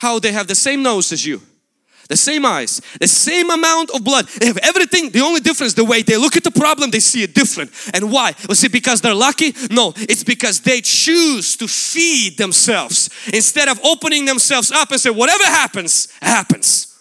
How 0.00 0.18
they 0.18 0.32
have 0.32 0.46
the 0.46 0.54
same 0.54 0.82
nose 0.82 1.12
as 1.12 1.24
you, 1.24 1.40
the 2.08 2.16
same 2.16 2.44
eyes, 2.44 2.80
the 3.00 3.06
same 3.06 3.50
amount 3.50 3.90
of 3.90 4.04
blood. 4.04 4.26
They 4.26 4.46
have 4.46 4.58
everything. 4.58 5.10
The 5.10 5.20
only 5.20 5.40
difference, 5.40 5.74
the 5.74 5.84
way 5.84 6.02
they 6.02 6.16
look 6.16 6.36
at 6.36 6.44
the 6.44 6.50
problem, 6.50 6.90
they 6.90 7.00
see 7.00 7.22
it 7.22 7.34
different. 7.34 7.70
And 7.94 8.12
why? 8.12 8.34
Was 8.48 8.62
it 8.64 8.72
because 8.72 9.00
they're 9.00 9.14
lucky? 9.14 9.54
No, 9.70 9.92
it's 9.96 10.24
because 10.24 10.60
they 10.60 10.80
choose 10.80 11.56
to 11.56 11.68
feed 11.68 12.36
themselves 12.36 13.08
instead 13.32 13.68
of 13.68 13.80
opening 13.84 14.24
themselves 14.24 14.70
up 14.70 14.90
and 14.90 15.00
say, 15.00 15.10
whatever 15.10 15.44
happens, 15.44 16.08
happens. 16.20 17.00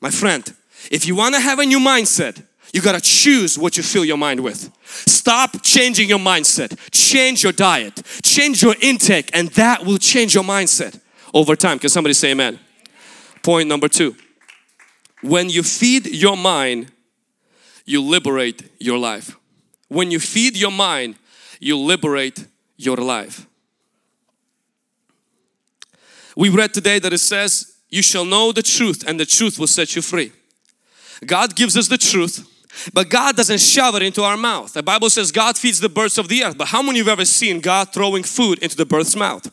My 0.00 0.10
friend, 0.10 0.54
if 0.90 1.06
you 1.06 1.14
want 1.16 1.34
to 1.34 1.40
have 1.40 1.58
a 1.58 1.66
new 1.66 1.80
mindset, 1.80 2.42
you 2.72 2.80
got 2.80 2.92
to 2.92 3.00
choose 3.00 3.58
what 3.58 3.76
you 3.76 3.82
fill 3.82 4.04
your 4.04 4.16
mind 4.16 4.40
with. 4.40 4.70
Stop 4.84 5.62
changing 5.62 6.08
your 6.08 6.18
mindset. 6.18 6.78
Change 6.90 7.42
your 7.42 7.52
diet. 7.52 8.02
Change 8.22 8.62
your 8.62 8.76
intake 8.80 9.30
and 9.34 9.48
that 9.50 9.84
will 9.84 9.98
change 9.98 10.34
your 10.34 10.44
mindset 10.44 11.00
over 11.34 11.56
time. 11.56 11.78
Can 11.78 11.90
somebody 11.90 12.14
say 12.14 12.30
amen? 12.30 12.58
Point 13.42 13.68
number 13.68 13.88
two. 13.88 14.14
When 15.22 15.50
you 15.50 15.62
feed 15.62 16.06
your 16.06 16.36
mind, 16.36 16.92
you 17.84 18.00
liberate 18.00 18.70
your 18.78 18.98
life. 18.98 19.36
When 19.88 20.10
you 20.10 20.20
feed 20.20 20.56
your 20.56 20.70
mind, 20.70 21.16
you 21.58 21.76
liberate 21.76 22.46
your 22.76 22.96
life. 22.96 23.46
We 26.36 26.48
read 26.48 26.72
today 26.72 27.00
that 27.00 27.12
it 27.12 27.18
says, 27.18 27.74
You 27.90 28.02
shall 28.02 28.24
know 28.24 28.52
the 28.52 28.62
truth, 28.62 29.04
and 29.06 29.18
the 29.18 29.26
truth 29.26 29.58
will 29.58 29.66
set 29.66 29.96
you 29.96 30.00
free. 30.00 30.32
God 31.26 31.56
gives 31.56 31.76
us 31.76 31.88
the 31.88 31.98
truth 31.98 32.46
but 32.92 33.08
God 33.08 33.36
doesn't 33.36 33.60
shove 33.60 33.94
it 33.94 34.02
into 34.02 34.22
our 34.22 34.36
mouth. 34.36 34.72
The 34.72 34.82
Bible 34.82 35.10
says 35.10 35.32
God 35.32 35.58
feeds 35.58 35.80
the 35.80 35.88
birds 35.88 36.18
of 36.18 36.28
the 36.28 36.44
earth. 36.44 36.58
But 36.58 36.68
how 36.68 36.82
many 36.82 37.00
of 37.00 37.06
you 37.06 37.10
have 37.10 37.18
ever 37.18 37.24
seen 37.24 37.60
God 37.60 37.92
throwing 37.92 38.22
food 38.22 38.58
into 38.60 38.76
the 38.76 38.86
bird's 38.86 39.16
mouth? 39.16 39.50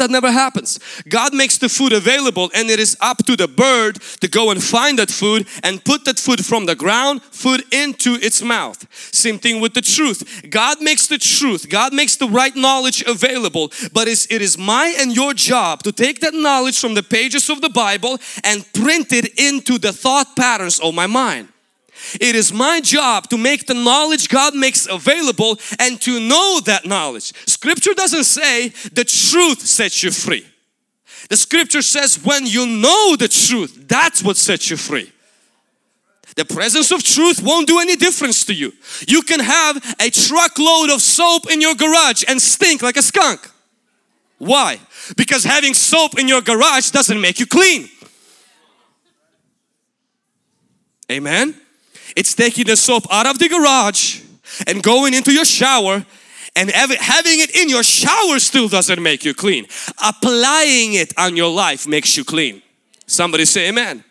That 0.00 0.10
never 0.10 0.32
happens. 0.32 0.80
God 1.10 1.34
makes 1.34 1.58
the 1.58 1.68
food 1.68 1.92
available 1.92 2.50
and 2.54 2.70
it 2.70 2.80
is 2.80 2.96
up 3.02 3.18
to 3.26 3.36
the 3.36 3.46
bird 3.46 4.00
to 4.22 4.28
go 4.28 4.50
and 4.50 4.62
find 4.62 4.98
that 4.98 5.10
food 5.10 5.46
and 5.62 5.84
put 5.84 6.06
that 6.06 6.18
food 6.18 6.42
from 6.42 6.64
the 6.64 6.74
ground, 6.74 7.22
food 7.22 7.62
into 7.70 8.14
its 8.14 8.40
mouth. 8.40 8.86
Same 9.14 9.38
thing 9.38 9.60
with 9.60 9.74
the 9.74 9.82
truth. 9.82 10.46
God 10.48 10.80
makes 10.80 11.06
the 11.06 11.18
truth, 11.18 11.68
God 11.68 11.92
makes 11.92 12.16
the 12.16 12.28
right 12.28 12.56
knowledge 12.56 13.02
available, 13.06 13.72
but 13.92 14.08
it 14.08 14.30
is 14.30 14.56
my 14.56 14.96
and 14.98 15.14
your 15.14 15.34
job 15.34 15.82
to 15.82 15.92
take 15.92 16.20
that 16.20 16.32
knowledge 16.32 16.80
from 16.80 16.94
the 16.94 17.02
pages 17.02 17.50
of 17.50 17.60
the 17.60 17.68
Bible 17.68 18.18
and 18.42 18.64
print 18.72 19.12
it 19.12 19.38
into 19.38 19.76
the 19.76 19.92
thought 19.92 20.34
patterns 20.34 20.80
of 20.80 20.94
my 20.94 21.06
mind. 21.06 21.48
It 22.20 22.34
is 22.34 22.52
my 22.52 22.80
job 22.80 23.28
to 23.28 23.38
make 23.38 23.66
the 23.66 23.74
knowledge 23.74 24.28
God 24.28 24.54
makes 24.54 24.86
available 24.86 25.58
and 25.78 26.00
to 26.02 26.20
know 26.20 26.60
that 26.64 26.86
knowledge. 26.86 27.32
Scripture 27.48 27.94
doesn't 27.94 28.24
say 28.24 28.68
the 28.92 29.04
truth 29.04 29.60
sets 29.60 30.02
you 30.02 30.10
free. 30.10 30.46
The 31.28 31.36
scripture 31.36 31.82
says 31.82 32.22
when 32.24 32.46
you 32.46 32.66
know 32.66 33.16
the 33.16 33.28
truth, 33.28 33.84
that's 33.86 34.22
what 34.22 34.36
sets 34.36 34.70
you 34.70 34.76
free. 34.76 35.12
The 36.36 36.44
presence 36.44 36.90
of 36.92 37.02
truth 37.02 37.42
won't 37.42 37.66
do 37.66 37.80
any 37.80 37.96
difference 37.96 38.44
to 38.46 38.54
you. 38.54 38.72
You 39.06 39.22
can 39.22 39.40
have 39.40 39.76
a 40.00 40.10
truckload 40.10 40.90
of 40.90 41.02
soap 41.02 41.50
in 41.50 41.60
your 41.60 41.74
garage 41.74 42.24
and 42.28 42.40
stink 42.40 42.82
like 42.82 42.96
a 42.96 43.02
skunk. 43.02 43.48
Why? 44.38 44.80
Because 45.16 45.44
having 45.44 45.74
soap 45.74 46.18
in 46.18 46.28
your 46.28 46.40
garage 46.40 46.90
doesn't 46.90 47.20
make 47.20 47.38
you 47.40 47.46
clean. 47.46 47.88
Amen. 51.10 51.54
It's 52.16 52.34
taking 52.34 52.64
the 52.64 52.76
soap 52.76 53.06
out 53.10 53.26
of 53.26 53.38
the 53.38 53.48
garage 53.48 54.22
and 54.66 54.82
going 54.82 55.14
into 55.14 55.32
your 55.32 55.44
shower 55.44 56.04
and 56.56 56.70
having 56.70 57.40
it 57.40 57.54
in 57.56 57.68
your 57.68 57.82
shower 57.82 58.38
still 58.38 58.68
doesn't 58.68 59.02
make 59.02 59.24
you 59.24 59.34
clean. 59.34 59.66
Applying 60.04 60.94
it 60.94 61.12
on 61.16 61.36
your 61.36 61.50
life 61.50 61.86
makes 61.86 62.16
you 62.16 62.24
clean. 62.24 62.62
Somebody 63.06 63.44
say 63.44 63.68
amen. 63.68 64.04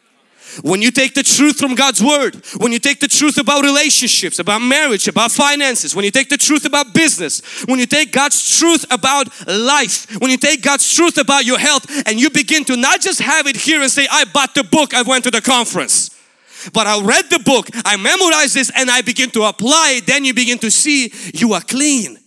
When 0.63 0.81
you 0.81 0.89
take 0.89 1.13
the 1.13 1.21
truth 1.21 1.59
from 1.59 1.75
God's 1.75 2.01
Word, 2.01 2.43
when 2.57 2.71
you 2.71 2.79
take 2.79 2.99
the 2.99 3.07
truth 3.07 3.38
about 3.38 3.63
relationships, 3.63 4.39
about 4.39 4.62
marriage, 4.62 5.07
about 5.07 5.31
finances, 5.31 5.95
when 5.95 6.05
you 6.05 6.12
take 6.12 6.29
the 6.29 6.38
truth 6.38 6.65
about 6.65 6.93
business, 6.93 7.63
when 7.65 7.77
you 7.77 7.85
take 7.85 8.12
God's 8.12 8.57
truth 8.57 8.83
about 8.89 9.27
life, 9.47 10.19
when 10.19 10.31
you 10.31 10.38
take 10.38 10.63
God's 10.63 10.91
truth 10.95 11.17
about 11.19 11.45
your 11.45 11.59
health 11.59 11.85
and 12.07 12.19
you 12.19 12.29
begin 12.31 12.65
to 12.65 12.75
not 12.75 12.99
just 12.99 13.21
have 13.21 13.45
it 13.45 13.57
here 13.57 13.81
and 13.81 13.91
say, 13.91 14.07
I 14.09 14.25
bought 14.25 14.55
the 14.55 14.63
book, 14.63 14.93
I 14.93 15.03
went 15.03 15.23
to 15.25 15.31
the 15.31 15.41
conference. 15.41 16.09
But 16.74 16.88
I 16.88 17.02
read 17.02 17.30
the 17.30 17.39
book, 17.39 17.69
I 17.86 17.98
memorized 17.98 18.56
this 18.56 18.72
and 18.76 18.89
I 18.89 19.02
begin 19.02 19.30
to 19.32 19.43
apply 19.43 19.95
it. 19.98 20.06
Then 20.06 20.26
you 20.26 20.34
begin 20.34 20.58
to 20.60 20.72
see 20.72 21.12
you 21.34 21.54
are 21.54 21.62
clean. 21.62 22.17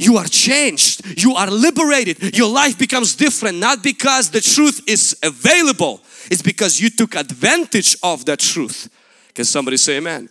you 0.00 0.16
are 0.16 0.26
changed, 0.26 1.22
you 1.22 1.34
are 1.34 1.50
liberated, 1.50 2.36
your 2.36 2.50
life 2.50 2.78
becomes 2.78 3.14
different, 3.14 3.58
not 3.58 3.82
because 3.82 4.30
the 4.30 4.40
truth 4.40 4.82
is 4.88 5.16
available, 5.22 6.00
it's 6.30 6.42
because 6.42 6.80
you 6.80 6.90
took 6.90 7.14
advantage 7.14 7.96
of 8.02 8.24
that 8.24 8.40
truth. 8.40 8.88
Can 9.34 9.44
somebody 9.44 9.76
say 9.76 9.98
amen? 9.98 10.28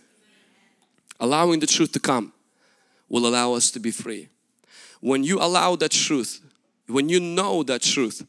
Allowing 1.18 1.60
the 1.60 1.66
truth 1.66 1.92
to 1.92 2.00
come 2.00 2.32
will 3.08 3.26
allow 3.26 3.54
us 3.54 3.70
to 3.70 3.80
be 3.80 3.90
free. 3.90 4.28
When 5.00 5.22
you 5.24 5.38
allow 5.40 5.76
that 5.76 5.92
truth, 5.92 6.40
when 6.86 7.08
you 7.08 7.20
know 7.20 7.62
that 7.62 7.82
truth, 7.82 8.26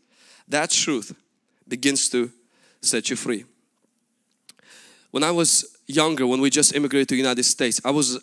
that 0.47 0.69
truth 0.69 1.13
begins 1.67 2.09
to 2.09 2.31
set 2.81 3.09
you 3.09 3.15
free. 3.15 3.45
When 5.17 5.23
I 5.23 5.31
was 5.31 5.75
younger, 5.87 6.27
when 6.27 6.41
we 6.41 6.51
just 6.51 6.75
immigrated 6.75 7.07
to 7.07 7.15
the 7.15 7.21
United 7.21 7.41
States, 7.41 7.81
I 7.83 7.89
was 7.89 8.19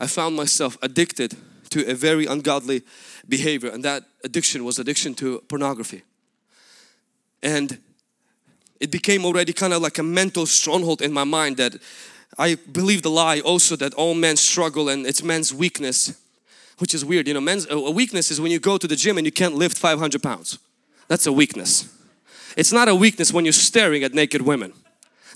I 0.00 0.08
found 0.08 0.34
myself 0.34 0.76
addicted 0.82 1.36
to 1.70 1.88
a 1.88 1.94
very 1.94 2.26
ungodly 2.26 2.82
behavior 3.28 3.70
and 3.70 3.84
that 3.84 4.02
addiction 4.24 4.64
was 4.64 4.80
addiction 4.80 5.14
to 5.14 5.40
pornography. 5.46 6.02
And 7.44 7.78
it 8.80 8.90
became 8.90 9.24
already 9.24 9.52
kind 9.52 9.72
of 9.72 9.82
like 9.82 9.98
a 9.98 10.02
mental 10.02 10.44
stronghold 10.46 11.00
in 11.00 11.12
my 11.12 11.22
mind 11.22 11.58
that 11.58 11.76
I 12.36 12.56
believe 12.72 13.02
the 13.02 13.10
lie 13.10 13.38
also 13.38 13.76
that 13.76 13.94
all 13.94 14.14
men 14.14 14.36
struggle 14.36 14.88
and 14.88 15.06
it's 15.06 15.22
men's 15.22 15.54
weakness, 15.54 16.20
which 16.78 16.92
is 16.92 17.04
weird. 17.04 17.28
You 17.28 17.34
know, 17.34 17.40
men's 17.40 17.68
a 17.70 17.92
weakness 17.92 18.32
is 18.32 18.40
when 18.40 18.50
you 18.50 18.58
go 18.58 18.78
to 18.78 18.88
the 18.88 18.96
gym 18.96 19.16
and 19.16 19.24
you 19.24 19.32
can't 19.32 19.54
lift 19.54 19.78
500 19.78 20.20
pounds. 20.20 20.58
That's 21.06 21.26
a 21.28 21.32
weakness. 21.32 21.88
It's 22.56 22.72
not 22.72 22.88
a 22.88 22.96
weakness 22.96 23.32
when 23.32 23.44
you're 23.44 23.52
staring 23.52 24.02
at 24.02 24.12
naked 24.12 24.42
women. 24.42 24.72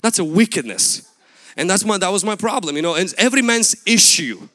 That's 0.01 0.19
a 0.19 0.23
wickedness. 0.23 1.09
And 1.55 1.69
that's 1.69 1.83
my 1.83 1.97
that 1.97 2.09
was 2.09 2.23
my 2.23 2.35
problem, 2.35 2.75
you 2.75 2.81
know, 2.81 2.95
and 2.95 3.13
every 3.17 3.41
man's 3.41 3.75
issue. 3.85 4.47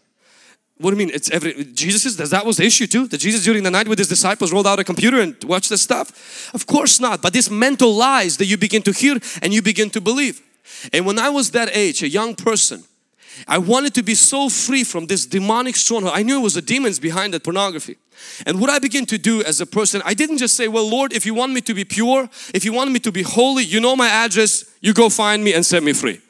What 0.78 0.90
do 0.90 0.96
you 0.96 1.07
mean? 1.07 1.14
It's 1.14 1.31
every 1.31 1.64
Jesus 1.64 2.16
that 2.16 2.44
was 2.44 2.57
the 2.57 2.64
issue 2.64 2.87
too? 2.87 3.07
That 3.07 3.18
Jesus 3.18 3.44
during 3.44 3.62
the 3.62 3.70
night 3.70 3.87
with 3.87 3.98
his 3.98 4.09
disciples 4.09 4.52
rolled 4.52 4.66
out 4.66 4.81
a 4.81 4.85
computer 4.85 5.20
and 5.20 5.37
watched 5.44 5.68
the 5.68 5.78
stuff? 5.78 6.52
Of 6.55 6.66
course 6.66 6.98
not. 6.98 7.22
But 7.22 7.33
these 7.33 7.50
mental 7.50 7.94
lies 7.94 8.37
that 8.38 8.46
you 8.46 8.57
begin 8.57 8.83
to 8.83 8.92
hear 8.92 9.18
and 9.42 9.52
you 9.52 9.62
begin 9.62 9.90
to 9.90 10.00
believe. 10.00 10.40
And 10.92 11.07
when 11.07 11.18
I 11.18 11.28
was 11.28 11.52
that 11.52 11.68
age, 11.76 12.02
a 12.02 12.09
young 12.09 12.35
person, 12.35 12.85
I 13.46 13.58
wanted 13.58 13.94
to 13.94 14.02
be 14.02 14.14
so 14.14 14.48
free 14.48 14.84
from 14.84 15.06
this 15.06 15.26
demonic 15.26 15.76
stronghold. 15.76 16.16
I 16.16 16.22
knew 16.22 16.38
it 16.38 16.42
was 16.42 16.54
the 16.54 16.62
demons 16.62 16.98
behind 16.98 17.34
that 17.34 17.44
pornography. 17.44 17.96
And 18.46 18.60
what 18.60 18.70
I 18.70 18.78
began 18.78 19.06
to 19.06 19.18
do 19.18 19.42
as 19.42 19.60
a 19.60 19.66
person, 19.66 20.02
I 20.04 20.14
didn't 20.14 20.38
just 20.38 20.56
say, 20.56 20.68
well, 20.68 20.88
Lord, 20.88 21.12
if 21.12 21.26
you 21.26 21.34
want 21.34 21.52
me 21.52 21.60
to 21.62 21.74
be 21.74 21.84
pure, 21.84 22.28
if 22.54 22.64
you 22.64 22.72
want 22.72 22.92
me 22.92 23.00
to 23.00 23.12
be 23.12 23.22
holy, 23.22 23.64
you 23.64 23.80
know 23.80 23.96
my 23.96 24.08
address, 24.08 24.64
you 24.80 24.92
go 24.92 25.08
find 25.08 25.42
me 25.42 25.54
and 25.54 25.64
set 25.64 25.82
me 25.82 25.92
free. 25.92 26.20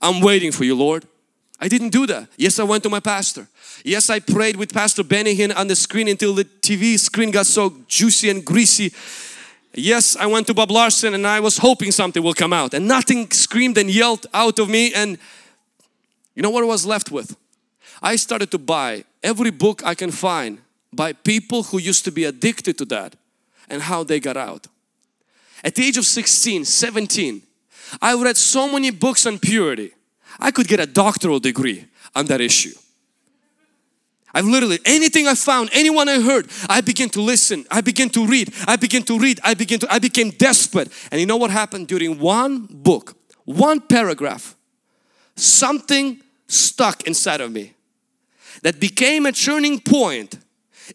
I'm 0.00 0.20
waiting 0.20 0.52
for 0.52 0.64
you, 0.64 0.74
Lord. 0.74 1.06
I 1.60 1.68
didn't 1.68 1.90
do 1.90 2.06
that. 2.06 2.28
Yes, 2.36 2.58
I 2.58 2.64
went 2.64 2.82
to 2.82 2.90
my 2.90 3.00
pastor. 3.00 3.48
Yes, 3.84 4.10
I 4.10 4.20
prayed 4.20 4.56
with 4.56 4.72
Pastor 4.72 5.02
Benny 5.02 5.52
on 5.52 5.66
the 5.66 5.76
screen 5.76 6.08
until 6.08 6.34
the 6.34 6.44
TV 6.44 6.98
screen 6.98 7.30
got 7.30 7.46
so 7.46 7.72
juicy 7.88 8.30
and 8.30 8.44
greasy 8.44 8.92
Yes, 9.76 10.16
I 10.16 10.26
went 10.26 10.46
to 10.46 10.54
Bob 10.54 10.70
Larson 10.70 11.14
and 11.14 11.26
I 11.26 11.40
was 11.40 11.58
hoping 11.58 11.90
something 11.90 12.22
will 12.22 12.34
come 12.34 12.52
out 12.52 12.74
and 12.74 12.86
nothing 12.86 13.30
screamed 13.32 13.76
and 13.76 13.90
yelled 13.90 14.26
out 14.32 14.60
of 14.60 14.68
me 14.68 14.94
and 14.94 15.18
you 16.34 16.42
know 16.42 16.50
what 16.50 16.64
I 16.64 16.66
was 16.66 16.84
left 16.84 17.10
with? 17.10 17.36
I 18.02 18.16
started 18.16 18.50
to 18.50 18.58
buy 18.58 19.04
every 19.22 19.50
book 19.50 19.82
I 19.84 19.94
can 19.94 20.10
find 20.10 20.58
by 20.92 21.12
people 21.12 21.64
who 21.64 21.78
used 21.78 22.04
to 22.04 22.10
be 22.10 22.24
addicted 22.24 22.78
to 22.78 22.84
that 22.86 23.16
and 23.68 23.82
how 23.82 24.04
they 24.04 24.20
got 24.20 24.36
out. 24.36 24.66
At 25.62 25.74
the 25.74 25.86
age 25.86 25.96
of 25.96 26.04
16, 26.04 26.64
17, 26.64 27.42
I 28.02 28.14
read 28.14 28.36
so 28.36 28.70
many 28.70 28.90
books 28.90 29.26
on 29.26 29.38
purity. 29.38 29.92
I 30.38 30.50
could 30.50 30.68
get 30.68 30.80
a 30.80 30.86
doctoral 30.86 31.38
degree 31.38 31.86
on 32.14 32.26
that 32.26 32.40
issue. 32.40 32.74
I've 34.34 34.46
literally, 34.46 34.80
anything 34.84 35.28
I 35.28 35.34
found, 35.36 35.70
anyone 35.72 36.08
I 36.08 36.20
heard, 36.20 36.48
I 36.68 36.80
began 36.80 37.08
to 37.10 37.20
listen, 37.20 37.64
I 37.70 37.80
began 37.80 38.10
to 38.10 38.26
read, 38.26 38.52
I 38.66 38.74
began 38.74 39.04
to 39.04 39.16
read, 39.16 39.38
I 39.44 39.54
began 39.54 39.78
to, 39.78 39.92
I 39.92 40.00
became 40.00 40.30
desperate. 40.30 40.90
And 41.12 41.20
you 41.20 41.26
know 41.26 41.36
what 41.36 41.52
happened 41.52 41.86
during 41.86 42.18
one 42.18 42.66
book, 42.68 43.16
one 43.44 43.80
paragraph, 43.80 44.56
something 45.36 46.20
stuck 46.48 47.06
inside 47.06 47.40
of 47.40 47.52
me 47.52 47.74
that 48.62 48.80
became 48.80 49.26
a 49.26 49.32
turning 49.32 49.80
point 49.80 50.38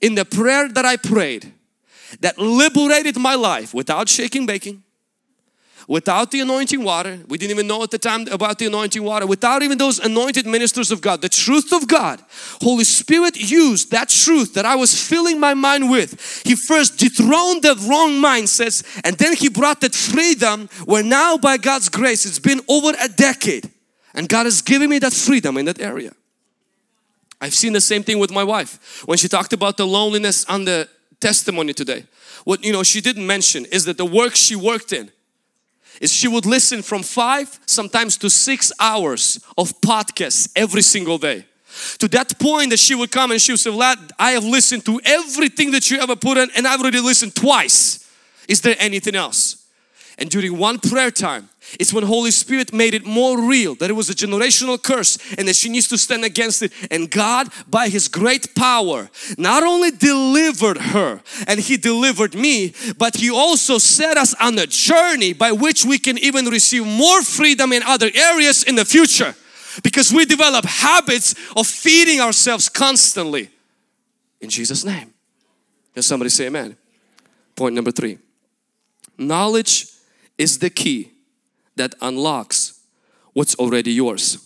in 0.01 0.15
the 0.15 0.25
prayer 0.25 0.69
that 0.69 0.85
I 0.85 0.97
prayed 0.97 1.51
that 2.21 2.37
liberated 2.37 3.17
my 3.17 3.35
life 3.35 3.73
without 3.73 4.09
shaking 4.09 4.45
baking 4.45 4.83
without 5.89 6.29
the 6.29 6.39
anointing 6.39 6.83
water, 6.83 7.17
we 7.27 7.37
didn't 7.37 7.49
even 7.49 7.65
know 7.65 7.81
at 7.81 7.89
the 7.89 7.97
time 7.97 8.27
about 8.27 8.59
the 8.59 8.67
anointing 8.67 9.03
water, 9.03 9.25
without 9.25 9.63
even 9.63 9.77
those 9.79 9.97
anointed 9.97 10.45
ministers 10.45 10.91
of 10.91 11.01
God, 11.01 11.21
the 11.23 11.27
truth 11.27 11.73
of 11.73 11.87
God, 11.87 12.23
Holy 12.61 12.83
Spirit 12.83 13.35
used 13.35 13.89
that 13.89 14.07
truth 14.07 14.53
that 14.53 14.65
I 14.65 14.75
was 14.75 14.93
filling 14.95 15.39
my 15.39 15.55
mind 15.55 15.89
with. 15.89 16.43
He 16.45 16.55
first 16.55 16.99
dethroned 16.99 17.63
the 17.63 17.75
wrong 17.89 18.11
mindsets 18.21 19.01
and 19.03 19.17
then 19.17 19.35
He 19.35 19.49
brought 19.49 19.81
that 19.81 19.95
freedom 19.95 20.69
where 20.85 21.03
now 21.03 21.37
by 21.37 21.57
God's 21.57 21.89
grace 21.89 22.23
it's 22.23 22.39
been 22.39 22.61
over 22.69 22.91
a 23.01 23.09
decade 23.09 23.71
and 24.13 24.27
God 24.27 24.45
has 24.45 24.61
given 24.61 24.89
me 24.89 24.99
that 24.99 25.13
freedom 25.13 25.57
in 25.57 25.65
that 25.65 25.79
area. 25.79 26.13
I've 27.41 27.53
seen 27.53 27.73
the 27.73 27.81
same 27.81 28.03
thing 28.03 28.19
with 28.19 28.31
my 28.31 28.43
wife 28.43 29.03
when 29.05 29.17
she 29.17 29.27
talked 29.27 29.53
about 29.53 29.77
the 29.77 29.87
loneliness 29.87 30.45
on 30.45 30.65
the 30.65 30.89
testimony 31.19 31.73
today. 31.73 32.03
What 32.43 32.63
you 32.63 32.73
know 32.73 32.83
she 32.83 33.01
didn't 33.01 33.25
mention 33.25 33.65
is 33.65 33.85
that 33.85 33.97
the 33.97 34.05
work 34.05 34.35
she 34.35 34.55
worked 34.55 34.93
in 34.93 35.11
is 36.01 36.13
she 36.13 36.27
would 36.27 36.45
listen 36.45 36.81
from 36.81 37.03
five 37.03 37.59
sometimes 37.65 38.17
to 38.17 38.29
six 38.29 38.71
hours 38.79 39.39
of 39.57 39.79
podcasts 39.81 40.49
every 40.55 40.81
single 40.81 41.17
day 41.17 41.45
to 41.99 42.07
that 42.07 42.37
point 42.39 42.71
that 42.71 42.79
she 42.79 42.95
would 42.95 43.11
come 43.11 43.31
and 43.31 43.41
she 43.41 43.51
would 43.51 43.59
say 43.59 43.69
Vlad 43.69 44.11
I 44.17 44.31
have 44.31 44.43
listened 44.43 44.85
to 44.85 44.99
everything 45.05 45.71
that 45.71 45.89
you 45.91 45.99
ever 45.99 46.15
put 46.15 46.37
in 46.37 46.49
and 46.55 46.67
I've 46.67 46.79
already 46.81 46.99
listened 46.99 47.35
twice 47.35 48.09
is 48.47 48.61
there 48.61 48.75
anything 48.79 49.15
else 49.15 49.67
and 50.17 50.29
during 50.29 50.57
one 50.57 50.79
prayer 50.79 51.11
time 51.11 51.49
it's 51.77 51.93
when 51.93 52.03
Holy 52.03 52.31
Spirit 52.31 52.73
made 52.73 52.93
it 52.93 53.05
more 53.05 53.39
real 53.39 53.75
that 53.75 53.89
it 53.89 53.93
was 53.93 54.09
a 54.09 54.13
generational 54.13 54.81
curse 54.81 55.17
and 55.37 55.47
that 55.47 55.55
she 55.55 55.69
needs 55.69 55.87
to 55.89 55.97
stand 55.97 56.23
against 56.23 56.61
it. 56.61 56.71
And 56.89 57.11
God, 57.11 57.49
by 57.67 57.89
His 57.89 58.07
great 58.07 58.55
power, 58.55 59.09
not 59.37 59.63
only 59.63 59.91
delivered 59.91 60.77
her 60.77 61.21
and 61.47 61.59
He 61.59 61.77
delivered 61.77 62.33
me, 62.33 62.73
but 62.97 63.17
He 63.17 63.29
also 63.29 63.77
set 63.77 64.17
us 64.17 64.33
on 64.35 64.57
a 64.57 64.65
journey 64.65 65.33
by 65.33 65.51
which 65.51 65.85
we 65.85 65.99
can 65.99 66.17
even 66.17 66.45
receive 66.45 66.85
more 66.85 67.21
freedom 67.21 67.73
in 67.73 67.83
other 67.83 68.09
areas 68.15 68.63
in 68.63 68.75
the 68.75 68.85
future 68.85 69.35
because 69.83 70.11
we 70.11 70.25
develop 70.25 70.65
habits 70.65 71.35
of 71.55 71.67
feeding 71.67 72.19
ourselves 72.19 72.69
constantly. 72.69 73.49
In 74.41 74.49
Jesus' 74.49 74.83
name. 74.83 75.13
Can 75.93 76.03
somebody 76.03 76.29
say 76.29 76.47
amen? 76.47 76.77
Point 77.55 77.75
number 77.75 77.91
three. 77.91 78.17
Knowledge 79.17 79.87
is 80.37 80.59
the 80.59 80.69
key 80.69 81.11
that 81.79 81.95
unlocks 82.01 82.81
what's 83.33 83.55
already 83.55 83.93
yours. 83.93 84.37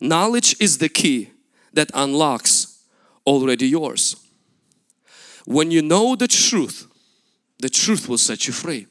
Knowledge 0.00 0.56
is 0.58 0.78
the 0.78 0.88
key 0.88 1.30
that 1.74 1.90
unlocks 1.92 2.82
already 3.26 3.68
yours. 3.68 4.16
When 5.44 5.70
you 5.70 5.82
know 5.82 6.16
the 6.16 6.26
truth, 6.26 6.86
the 7.58 7.68
truth 7.68 8.08
will 8.08 8.18
set 8.18 8.46
you 8.46 8.54
free. 8.54 8.86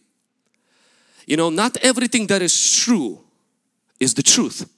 You 1.26 1.38
know, 1.38 1.50
not 1.50 1.76
everything 1.78 2.28
that 2.28 2.42
is 2.44 2.56
true 2.84 3.20
is 4.00 4.14
the 4.14 4.24
truth. 4.24 4.70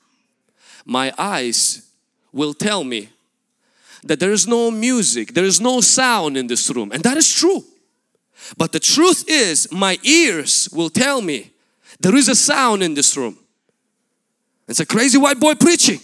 My 0.86 1.12
eyes 1.18 1.92
will 2.32 2.54
tell 2.54 2.86
me 2.86 3.10
that 4.04 4.22
there 4.22 4.32
is 4.32 4.48
no 4.48 4.72
music, 4.72 5.34
there 5.34 5.44
is 5.44 5.60
no 5.60 5.82
sound 5.82 6.38
in 6.38 6.48
this 6.48 6.70
room, 6.70 6.92
and 6.94 7.04
that 7.04 7.18
is 7.18 7.30
true. 7.32 7.66
But 8.58 8.72
the 8.72 8.80
truth 8.80 9.26
is, 9.28 9.70
my 9.72 10.00
ears 10.04 10.70
will 10.72 10.90
tell 10.90 11.22
me 11.22 11.52
there 12.00 12.16
is 12.16 12.30
a 12.30 12.36
sound 12.36 12.82
in 12.82 12.94
this 12.94 13.16
room. 13.18 13.38
It's 14.68 14.80
a 14.80 14.86
crazy 14.86 15.18
white 15.18 15.40
boy 15.40 15.56
preaching. 15.56 16.00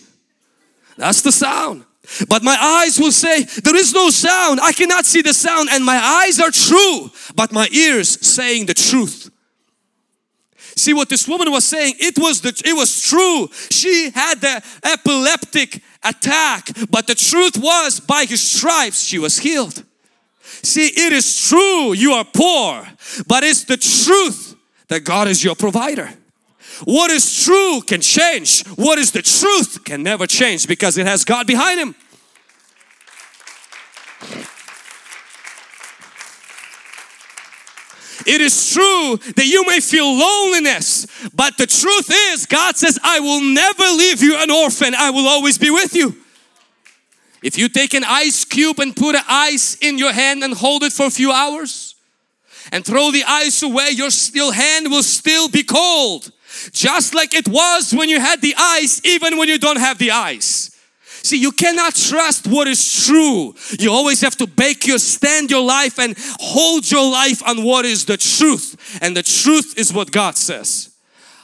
That's 0.97 1.21
the 1.21 1.31
sound. 1.31 1.85
But 2.27 2.43
my 2.43 2.55
eyes 2.55 2.99
will 2.99 3.11
say, 3.11 3.43
there 3.43 3.75
is 3.75 3.93
no 3.93 4.09
sound. 4.09 4.59
I 4.61 4.71
cannot 4.71 5.05
see 5.05 5.21
the 5.21 5.33
sound 5.33 5.69
and 5.71 5.83
my 5.83 5.97
eyes 5.97 6.39
are 6.39 6.51
true, 6.51 7.11
but 7.35 7.51
my 7.51 7.67
ears 7.71 8.25
saying 8.25 8.67
the 8.67 8.73
truth. 8.73 9.31
See 10.77 10.93
what 10.93 11.09
this 11.09 11.27
woman 11.27 11.51
was 11.51 11.63
saying, 11.63 11.95
it 11.99 12.19
was 12.19 12.41
the, 12.41 12.49
it 12.65 12.73
was 12.73 13.01
true. 13.01 13.47
She 13.71 14.09
had 14.09 14.41
the 14.41 14.61
epileptic 14.83 15.81
attack, 16.03 16.69
but 16.89 17.07
the 17.07 17.15
truth 17.15 17.57
was 17.57 18.01
by 18.01 18.25
his 18.25 18.41
stripes 18.41 19.01
she 19.01 19.17
was 19.17 19.39
healed. 19.39 19.83
See, 20.41 20.87
it 20.87 21.13
is 21.13 21.47
true 21.47 21.93
you 21.93 22.11
are 22.11 22.25
poor, 22.25 22.87
but 23.25 23.43
it's 23.43 23.63
the 23.63 23.77
truth 23.77 24.44
that 24.87 25.03
God 25.03 25.27
is 25.27 25.43
your 25.43 25.55
provider. 25.55 26.11
What 26.83 27.11
is 27.11 27.43
true 27.43 27.81
can 27.81 28.01
change. 28.01 28.65
What 28.69 28.99
is 28.99 29.11
the 29.11 29.21
truth 29.21 29.83
can 29.83 30.03
never 30.03 30.27
change 30.27 30.67
because 30.67 30.97
it 30.97 31.05
has 31.05 31.23
God 31.23 31.47
behind 31.47 31.79
him. 31.79 31.95
It 38.27 38.41
is 38.41 38.73
true 38.73 39.17
that 39.35 39.45
you 39.45 39.63
may 39.67 39.79
feel 39.79 40.11
loneliness, 40.11 41.05
but 41.33 41.57
the 41.57 41.67
truth 41.67 42.09
is 42.09 42.47
God 42.47 42.75
says, 42.75 42.99
I 43.03 43.19
will 43.19 43.41
never 43.41 43.83
leave 43.83 44.21
you 44.21 44.35
an 44.37 44.49
orphan. 44.49 44.95
I 44.95 45.11
will 45.11 45.27
always 45.27 45.59
be 45.59 45.69
with 45.69 45.93
you. 45.95 46.15
If 47.43 47.59
you 47.59 47.69
take 47.69 47.93
an 47.93 48.03
ice 48.03 48.43
cube 48.43 48.79
and 48.79 48.95
put 48.95 49.15
ice 49.29 49.75
in 49.75 49.99
your 49.99 50.11
hand 50.11 50.43
and 50.43 50.55
hold 50.55 50.81
it 50.83 50.91
for 50.91 51.05
a 51.05 51.11
few 51.11 51.31
hours 51.31 51.84
and 52.71 52.85
throw 52.85 53.11
the 53.11 53.23
ice 53.25 53.61
away, 53.61 53.89
your 53.91 54.09
still 54.09 54.51
hand 54.51 54.89
will 54.89 55.03
still 55.03 55.49
be 55.49 55.63
cold. 55.63 56.31
Just 56.71 57.13
like 57.13 57.33
it 57.33 57.47
was 57.47 57.93
when 57.93 58.09
you 58.09 58.19
had 58.19 58.41
the 58.41 58.55
ice, 58.57 59.01
even 59.05 59.37
when 59.37 59.49
you 59.49 59.57
don't 59.57 59.79
have 59.79 59.97
the 59.97 60.11
ice. 60.11 60.71
See, 61.25 61.37
you 61.37 61.51
cannot 61.51 61.95
trust 61.95 62.47
what 62.47 62.67
is 62.67 63.05
true. 63.05 63.55
You 63.79 63.91
always 63.91 64.21
have 64.21 64.35
to 64.37 64.45
bake 64.47 64.85
your 64.85 64.99
stand 64.99 65.49
your 65.49 65.63
life 65.63 65.97
and 65.99 66.15
hold 66.39 66.89
your 66.91 67.09
life 67.09 67.41
on 67.47 67.63
what 67.63 67.83
is 67.83 68.05
the 68.05 68.15
truth. 68.15 68.99
And 69.01 69.17
the 69.17 69.23
truth 69.23 69.77
is 69.77 69.91
what 69.91 70.11
God 70.11 70.37
says. 70.37 70.95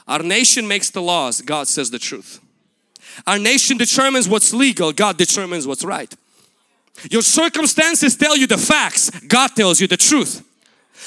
Our 0.06 0.22
nation 0.22 0.68
makes 0.68 0.90
the 0.90 1.02
laws, 1.02 1.40
God 1.40 1.68
says 1.68 1.90
the 1.90 1.98
truth. 1.98 2.40
Our 3.26 3.38
nation 3.38 3.76
determines 3.76 4.28
what's 4.28 4.54
legal, 4.54 4.92
God 4.92 5.16
determines 5.16 5.66
what's 5.66 5.84
right. 5.84 6.14
Your 7.10 7.22
circumstances 7.22 8.16
tell 8.16 8.36
you 8.36 8.46
the 8.46 8.58
facts, 8.58 9.10
God 9.10 9.48
tells 9.56 9.80
you 9.80 9.86
the 9.86 9.96
truth. 9.96 10.44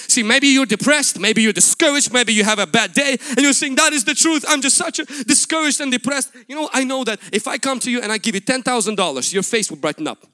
See, 0.08 0.24
maybe 0.24 0.48
you're 0.48 0.66
depressed, 0.66 1.20
maybe 1.20 1.42
you're 1.42 1.54
discouraged, 1.54 2.14
maybe 2.14 2.34
you 2.34 2.44
have 2.44 2.60
a 2.60 2.68
bad 2.68 2.94
day 2.94 3.18
and 3.30 3.40
you're 3.40 3.54
saying, 3.54 3.76
that 3.76 3.94
is 3.94 4.06
the 4.06 4.14
truth. 4.14 4.46
I'm 4.48 4.62
just 4.62 4.78
such 4.78 5.00
a 5.00 5.06
discouraged 5.06 5.82
and 5.82 5.92
depressed. 5.92 6.32
You 6.48 6.56
know, 6.56 6.70
I 6.74 6.84
know 6.84 7.04
that 7.04 7.20
if 7.32 7.48
I 7.48 7.58
come 7.58 7.80
to 7.80 7.92
you 7.92 8.02
and 8.02 8.12
I 8.12 8.18
give 8.18 8.36
you 8.36 8.42
$10,000, 8.42 9.34
your 9.34 9.44
face 9.44 9.70
will 9.70 9.78
brighten 9.78 10.08
up. 10.08 10.26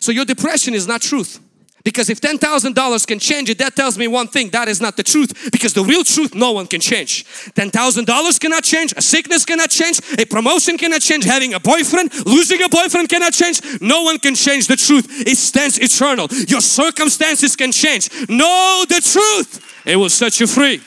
So 0.00 0.12
your 0.12 0.24
depression 0.24 0.74
is 0.74 0.86
not 0.86 1.00
truth. 1.00 1.40
Because 1.88 2.10
if 2.10 2.20
$10,000 2.20 3.06
can 3.06 3.18
change 3.18 3.48
it, 3.48 3.56
that 3.56 3.74
tells 3.74 3.96
me 3.96 4.08
one 4.08 4.28
thing, 4.28 4.50
that 4.50 4.68
is 4.68 4.78
not 4.78 4.98
the 4.98 5.02
truth. 5.02 5.50
Because 5.50 5.72
the 5.72 5.82
real 5.82 6.04
truth, 6.04 6.34
no 6.34 6.52
one 6.52 6.66
can 6.66 6.82
change. 6.82 7.24
$10,000 7.54 8.40
cannot 8.40 8.62
change, 8.62 8.92
a 8.94 9.00
sickness 9.00 9.46
cannot 9.46 9.70
change, 9.70 9.98
a 10.18 10.26
promotion 10.26 10.76
cannot 10.76 11.00
change, 11.00 11.24
having 11.24 11.54
a 11.54 11.58
boyfriend, 11.58 12.12
losing 12.26 12.62
a 12.62 12.68
boyfriend 12.68 13.08
cannot 13.08 13.32
change. 13.32 13.62
No 13.80 14.02
one 14.02 14.18
can 14.18 14.34
change 14.34 14.66
the 14.66 14.76
truth. 14.76 15.06
It 15.26 15.38
stands 15.38 15.78
eternal. 15.78 16.28
Your 16.46 16.60
circumstances 16.60 17.56
can 17.56 17.72
change. 17.72 18.10
Know 18.28 18.84
the 18.86 19.00
truth. 19.00 19.64
It 19.86 19.96
will 19.96 20.10
set 20.10 20.40
you 20.40 20.46
free. 20.46 20.82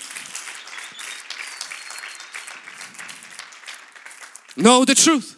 Know 4.55 4.85
the 4.85 4.93
truth. 4.93 5.35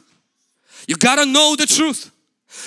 You 0.90 0.98
gotta 0.98 1.26
know 1.26 1.56
the 1.56 1.68
truth. 1.68 2.12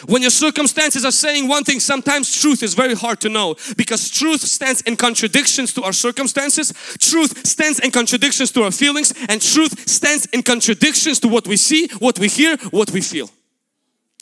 When 0.06 0.22
your 0.22 0.30
circumstances 0.30 1.04
are 1.04 1.12
saying 1.12 1.48
one 1.48 1.64
thing, 1.64 1.80
sometimes 1.80 2.40
truth 2.40 2.62
is 2.62 2.74
very 2.74 2.94
hard 2.94 3.20
to 3.20 3.28
know 3.28 3.56
because 3.76 4.10
truth 4.10 4.42
stands 4.42 4.82
in 4.82 4.96
contradictions 4.96 5.72
to 5.74 5.82
our 5.82 5.92
circumstances. 5.92 6.72
Truth 6.98 7.46
stands 7.46 7.80
in 7.80 7.90
contradictions 7.90 8.52
to 8.52 8.62
our 8.62 8.70
feelings 8.70 9.14
and 9.28 9.40
truth 9.40 9.88
stands 9.88 10.26
in 10.26 10.42
contradictions 10.42 11.18
to 11.20 11.28
what 11.28 11.46
we 11.46 11.56
see, 11.56 11.88
what 11.98 12.18
we 12.18 12.28
hear, 12.28 12.56
what 12.70 12.90
we 12.90 13.00
feel. 13.00 13.30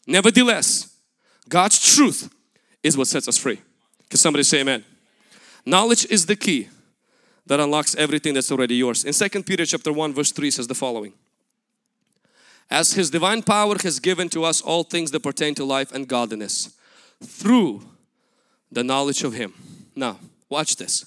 Nevertheless, 0.06 0.96
God's 1.48 1.94
truth 1.94 2.32
is 2.82 2.96
what 2.96 3.08
sets 3.08 3.28
us 3.28 3.38
free. 3.38 3.60
Can 4.10 4.18
somebody 4.18 4.44
say 4.44 4.60
amen? 4.60 4.84
Knowledge 5.66 6.06
is 6.10 6.26
the 6.26 6.36
key 6.36 6.68
that 7.46 7.60
unlocks 7.60 7.94
everything 7.96 8.34
that's 8.34 8.52
already 8.52 8.76
yours. 8.76 9.04
In 9.04 9.12
2 9.12 9.42
Peter 9.42 9.66
chapter 9.66 9.92
1 9.92 10.14
verse 10.14 10.32
3 10.32 10.50
says 10.50 10.66
the 10.66 10.74
following 10.74 11.12
as 12.74 12.94
His 12.94 13.08
divine 13.08 13.40
power 13.40 13.76
has 13.84 14.00
given 14.00 14.28
to 14.30 14.42
us 14.42 14.60
all 14.60 14.82
things 14.82 15.12
that 15.12 15.20
pertain 15.20 15.54
to 15.54 15.64
life 15.64 15.92
and 15.92 16.08
godliness 16.08 16.76
through 17.22 17.82
the 18.72 18.82
knowledge 18.82 19.22
of 19.22 19.32
Him. 19.32 19.54
Now, 19.94 20.18
watch 20.48 20.74
this. 20.74 21.06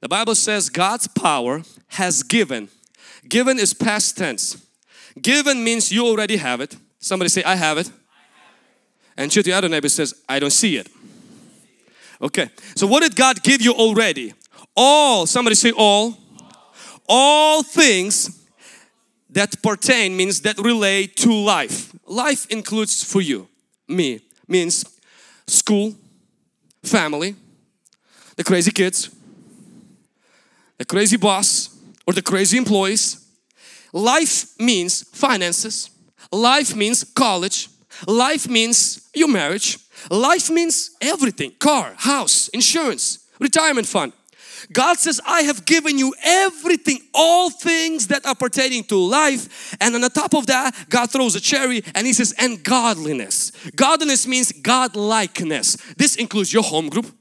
The 0.00 0.08
Bible 0.10 0.34
says 0.34 0.68
God's 0.68 1.08
power 1.08 1.62
has 1.88 2.22
given. 2.22 2.68
Given 3.26 3.58
is 3.58 3.72
past 3.72 4.18
tense. 4.18 4.62
Given 5.20 5.64
means 5.64 5.90
you 5.90 6.06
already 6.06 6.36
have 6.36 6.60
it. 6.60 6.76
Somebody 6.98 7.30
say, 7.30 7.42
I 7.44 7.54
have 7.54 7.78
it. 7.78 7.90
And 9.16 9.32
to 9.32 9.42
the 9.42 9.54
other 9.54 9.70
neighbor 9.70 9.88
says, 9.88 10.12
I 10.28 10.38
don't 10.38 10.50
see 10.50 10.76
it. 10.76 10.88
Okay, 12.20 12.50
so 12.76 12.86
what 12.86 13.02
did 13.02 13.16
God 13.16 13.42
give 13.42 13.62
you 13.62 13.72
already? 13.72 14.34
All, 14.76 15.26
somebody 15.26 15.56
say 15.56 15.72
all. 15.74 16.18
All 17.08 17.62
things 17.62 18.39
that 19.32 19.62
pertain 19.62 20.16
means 20.16 20.40
that 20.42 20.58
relate 20.58 21.16
to 21.16 21.32
life. 21.32 21.92
Life 22.06 22.46
includes 22.50 23.04
for 23.04 23.20
you, 23.20 23.48
me, 23.88 24.20
means 24.48 24.84
school, 25.46 25.94
family, 26.82 27.36
the 28.36 28.44
crazy 28.44 28.70
kids, 28.70 29.10
the 30.78 30.84
crazy 30.84 31.16
boss, 31.16 31.76
or 32.06 32.12
the 32.12 32.22
crazy 32.22 32.56
employees. 32.56 33.26
Life 33.92 34.58
means 34.58 35.02
finances. 35.12 35.90
Life 36.32 36.74
means 36.74 37.04
college. 37.04 37.68
Life 38.06 38.48
means 38.48 39.08
your 39.14 39.28
marriage. 39.28 39.78
Life 40.10 40.48
means 40.50 40.90
everything 41.00 41.52
car, 41.58 41.94
house, 41.96 42.48
insurance, 42.48 43.26
retirement 43.38 43.86
fund. 43.86 44.12
God 44.72 44.98
says, 44.98 45.20
I 45.26 45.42
have 45.42 45.64
given 45.64 45.98
you 45.98 46.14
everything, 46.22 47.00
all 47.14 47.50
things 47.50 48.08
that 48.08 48.26
are 48.26 48.34
pertaining 48.34 48.84
to 48.84 48.96
life. 48.96 49.76
And 49.80 49.94
on 49.94 50.00
the 50.00 50.10
top 50.10 50.34
of 50.34 50.46
that, 50.46 50.74
God 50.88 51.10
throws 51.10 51.34
a 51.34 51.40
cherry 51.40 51.82
and 51.94 52.06
He 52.06 52.12
says, 52.12 52.34
and 52.38 52.62
godliness. 52.62 53.52
Godliness 53.76 54.26
means 54.26 54.52
godlikeness. 54.52 55.96
This 55.96 56.16
includes 56.16 56.52
your 56.52 56.62
home 56.62 56.88
group. 56.88 57.14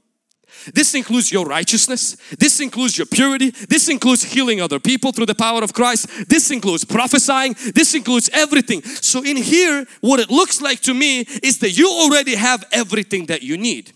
This 0.74 0.94
includes 0.94 1.32
your 1.32 1.46
righteousness. 1.46 2.18
This 2.38 2.60
includes 2.60 2.98
your 2.98 3.08
purity. 3.08 3.52
This 3.52 3.88
includes 3.88 4.24
healing 4.24 4.62
other 4.62 4.80
people 4.80 5.12
through 5.12 5.28
the 5.28 5.36
power 5.36 5.64
of 5.64 5.74
Christ. 5.74 6.30
This 6.30 6.52
includes 6.52 6.84
prophesying. 6.84 7.56
This 7.74 7.94
includes 7.94 8.30
everything. 8.34 8.82
So 8.84 9.24
in 9.24 9.38
here, 9.38 9.86
what 10.02 10.20
it 10.20 10.30
looks 10.30 10.62
like 10.62 10.82
to 10.82 10.94
me 10.94 11.22
is 11.22 11.60
that 11.60 11.78
you 11.78 11.90
already 11.90 12.36
have 12.36 12.66
everything 12.72 13.28
that 13.28 13.42
you 13.42 13.58
need. 13.58 13.94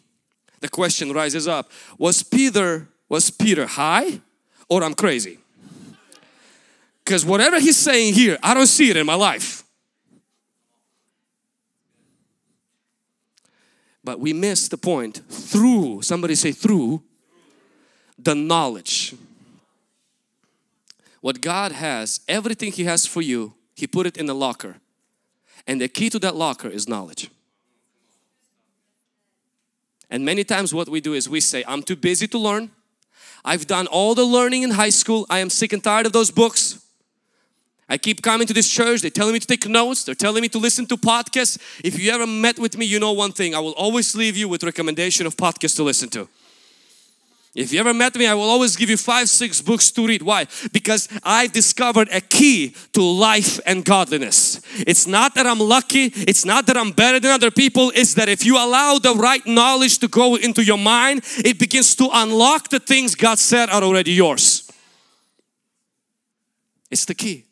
The 0.62 0.70
question 0.70 1.12
rises 1.12 1.48
up, 1.48 1.70
was 1.98 2.24
Peter 2.24 2.88
was 3.14 3.30
Peter 3.30 3.68
high 3.68 4.20
or 4.68 4.84
I'm 4.84 4.96
crazy? 4.96 5.38
Because 7.06 7.24
whatever 7.24 7.60
he's 7.60 7.78
saying 7.78 8.16
here, 8.16 8.40
I 8.42 8.56
don't 8.56 8.66
see 8.66 8.90
it 8.90 8.98
in 8.98 9.06
my 9.06 9.14
life. 9.14 9.64
But 14.04 14.20
we 14.20 14.34
miss 14.34 14.68
the 14.68 14.78
point 14.78 15.22
through, 15.30 16.02
somebody 16.02 16.34
say 16.34 16.52
through, 16.54 17.04
the 18.18 18.34
knowledge. 18.34 19.14
What 21.22 21.40
God 21.40 21.72
has, 21.72 22.20
everything 22.28 22.72
He 22.72 22.86
has 22.86 23.06
for 23.06 23.22
you, 23.22 23.54
He 23.76 23.86
put 23.86 24.08
it 24.08 24.18
in 24.18 24.26
the 24.26 24.34
locker. 24.34 24.78
And 25.68 25.80
the 25.80 25.88
key 25.88 26.10
to 26.10 26.18
that 26.18 26.36
locker 26.36 26.68
is 26.68 26.88
knowledge. 26.88 27.30
And 30.10 30.26
many 30.26 30.44
times 30.44 30.74
what 30.74 30.90
we 30.90 31.00
do 31.00 31.14
is 31.14 31.30
we 31.30 31.42
say, 31.42 31.64
I'm 31.68 31.84
too 31.84 31.96
busy 31.96 32.28
to 32.30 32.40
learn. 32.40 32.72
I've 33.46 33.68
done 33.68 33.88
all 33.88 34.16
the 34.16 34.24
learning 34.24 34.64
in 34.64 34.72
high 34.72 34.90
school. 34.90 35.26
I 35.30 35.40
am 35.40 35.50
sick 35.50 35.74
and 35.74 35.84
tired 35.84 36.06
of 36.06 36.14
those 36.14 36.32
books. 36.32 36.80
I 37.90 37.98
keep 37.98 38.22
coming 38.22 38.48
to 38.48 38.54
this 38.54 38.70
church. 38.70 39.02
They're 39.02 39.12
telling 39.12 39.34
me 39.34 39.40
to 39.40 39.48
take 39.48 39.68
notes. 39.68 40.06
They're 40.06 40.16
telling 40.16 40.42
me 40.42 40.50
to 40.50 40.58
listen 40.58 40.86
to 40.88 40.98
podcasts. 40.98 41.60
If 41.84 42.00
you 42.00 42.12
ever 42.12 42.26
met 42.26 42.58
with 42.58 42.78
me, 42.78 42.86
you 42.86 43.00
know 43.00 43.12
one 43.12 43.34
thing. 43.34 43.54
I 43.54 43.60
will 43.60 43.74
always 43.74 44.16
leave 44.16 44.38
you 44.38 44.48
with 44.48 44.64
recommendation 44.64 45.28
of 45.28 45.36
podcasts 45.36 45.76
to 45.76 45.84
listen 45.84 46.10
to. 46.12 46.28
If 47.56 47.72
you 47.72 47.80
ever 47.80 47.94
met 47.94 48.16
me, 48.16 48.26
I 48.26 48.34
will 48.34 48.50
always 48.50 48.76
give 48.76 48.90
you 48.90 48.98
five, 48.98 49.30
six 49.30 49.62
books 49.62 49.92
to 49.92 50.08
read. 50.08 50.24
Why? 50.24 50.48
Because 50.72 51.08
I've 51.22 51.52
discovered 51.52 52.10
a 52.12 52.20
key 52.20 52.76
to 52.94 53.04
life 53.04 53.60
and 53.68 53.86
godliness. 53.86 54.60
It's 54.88 55.06
not 55.06 55.36
that 55.36 55.46
I'm 55.46 55.60
lucky, 55.60 56.06
it's 56.06 56.46
not 56.46 56.66
that 56.66 56.78
I'm 56.78 56.92
better 56.92 57.20
than 57.20 57.30
other 57.30 57.52
people, 57.52 57.92
it's 57.94 58.16
that 58.16 58.28
if 58.28 58.44
you 58.44 58.58
allow 58.58 58.98
the 58.98 59.14
right 59.14 59.46
knowledge 59.46 60.00
to 60.00 60.08
go 60.08 60.36
into 60.36 60.64
your 60.64 60.80
mind, 60.80 61.22
it 61.46 61.60
begins 61.60 61.96
to 61.98 62.10
unlock 62.12 62.70
the 62.70 62.80
things 62.80 63.14
God 63.14 63.38
said 63.38 63.70
are 63.70 63.84
already 63.84 64.14
yours. 64.14 64.72
It's 66.90 67.06
the 67.06 67.16
key. 67.16 67.46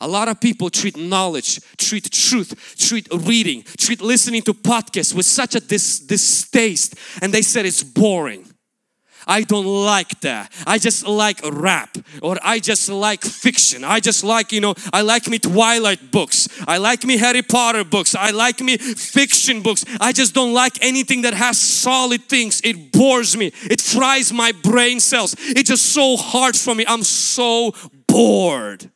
A 0.00 0.08
lot 0.08 0.28
of 0.28 0.40
people 0.40 0.70
treat 0.70 0.96
knowledge, 0.96 1.60
treat 1.76 2.10
truth, 2.10 2.74
treat 2.78 3.06
reading, 3.12 3.64
treat 3.76 4.00
listening 4.00 4.42
to 4.42 4.54
podcasts 4.54 5.14
with 5.14 5.26
such 5.26 5.54
a 5.54 5.60
dis 5.60 6.00
distaste 6.00 6.94
and 7.20 7.32
they 7.32 7.42
said 7.42 7.66
it's 7.66 7.82
boring. 7.82 8.51
I 9.26 9.42
don't 9.42 9.66
like 9.66 10.20
that. 10.20 10.52
I 10.66 10.78
just 10.78 11.06
like 11.06 11.40
rap 11.44 11.96
or 12.22 12.38
I 12.42 12.58
just 12.58 12.88
like 12.88 13.22
fiction. 13.22 13.84
I 13.84 14.00
just 14.00 14.24
like, 14.24 14.52
you 14.52 14.60
know, 14.60 14.74
I 14.92 15.02
like 15.02 15.28
me 15.28 15.38
Twilight 15.38 16.10
books. 16.10 16.48
I 16.66 16.78
like 16.78 17.04
me 17.04 17.16
Harry 17.18 17.42
Potter 17.42 17.84
books. 17.84 18.14
I 18.14 18.30
like 18.30 18.60
me 18.60 18.76
fiction 18.76 19.62
books. 19.62 19.84
I 20.00 20.12
just 20.12 20.34
don't 20.34 20.52
like 20.52 20.82
anything 20.82 21.22
that 21.22 21.34
has 21.34 21.58
solid 21.58 22.22
things. 22.22 22.60
It 22.64 22.92
bores 22.92 23.36
me. 23.36 23.52
It 23.64 23.80
fries 23.80 24.32
my 24.32 24.52
brain 24.52 25.00
cells. 25.00 25.34
It's 25.38 25.68
just 25.68 25.86
so 25.86 26.16
hard 26.16 26.56
for 26.56 26.74
me. 26.74 26.84
I'm 26.86 27.02
so 27.02 27.74
bored. 28.06 28.90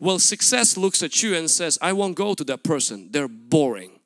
Well, 0.00 0.18
success 0.18 0.76
looks 0.76 1.02
at 1.02 1.22
you 1.22 1.36
and 1.36 1.50
says, 1.50 1.78
I 1.82 1.92
won't 1.92 2.16
go 2.16 2.34
to 2.34 2.44
that 2.44 2.62
person. 2.62 3.08
They're 3.10 3.28
boring. 3.28 3.99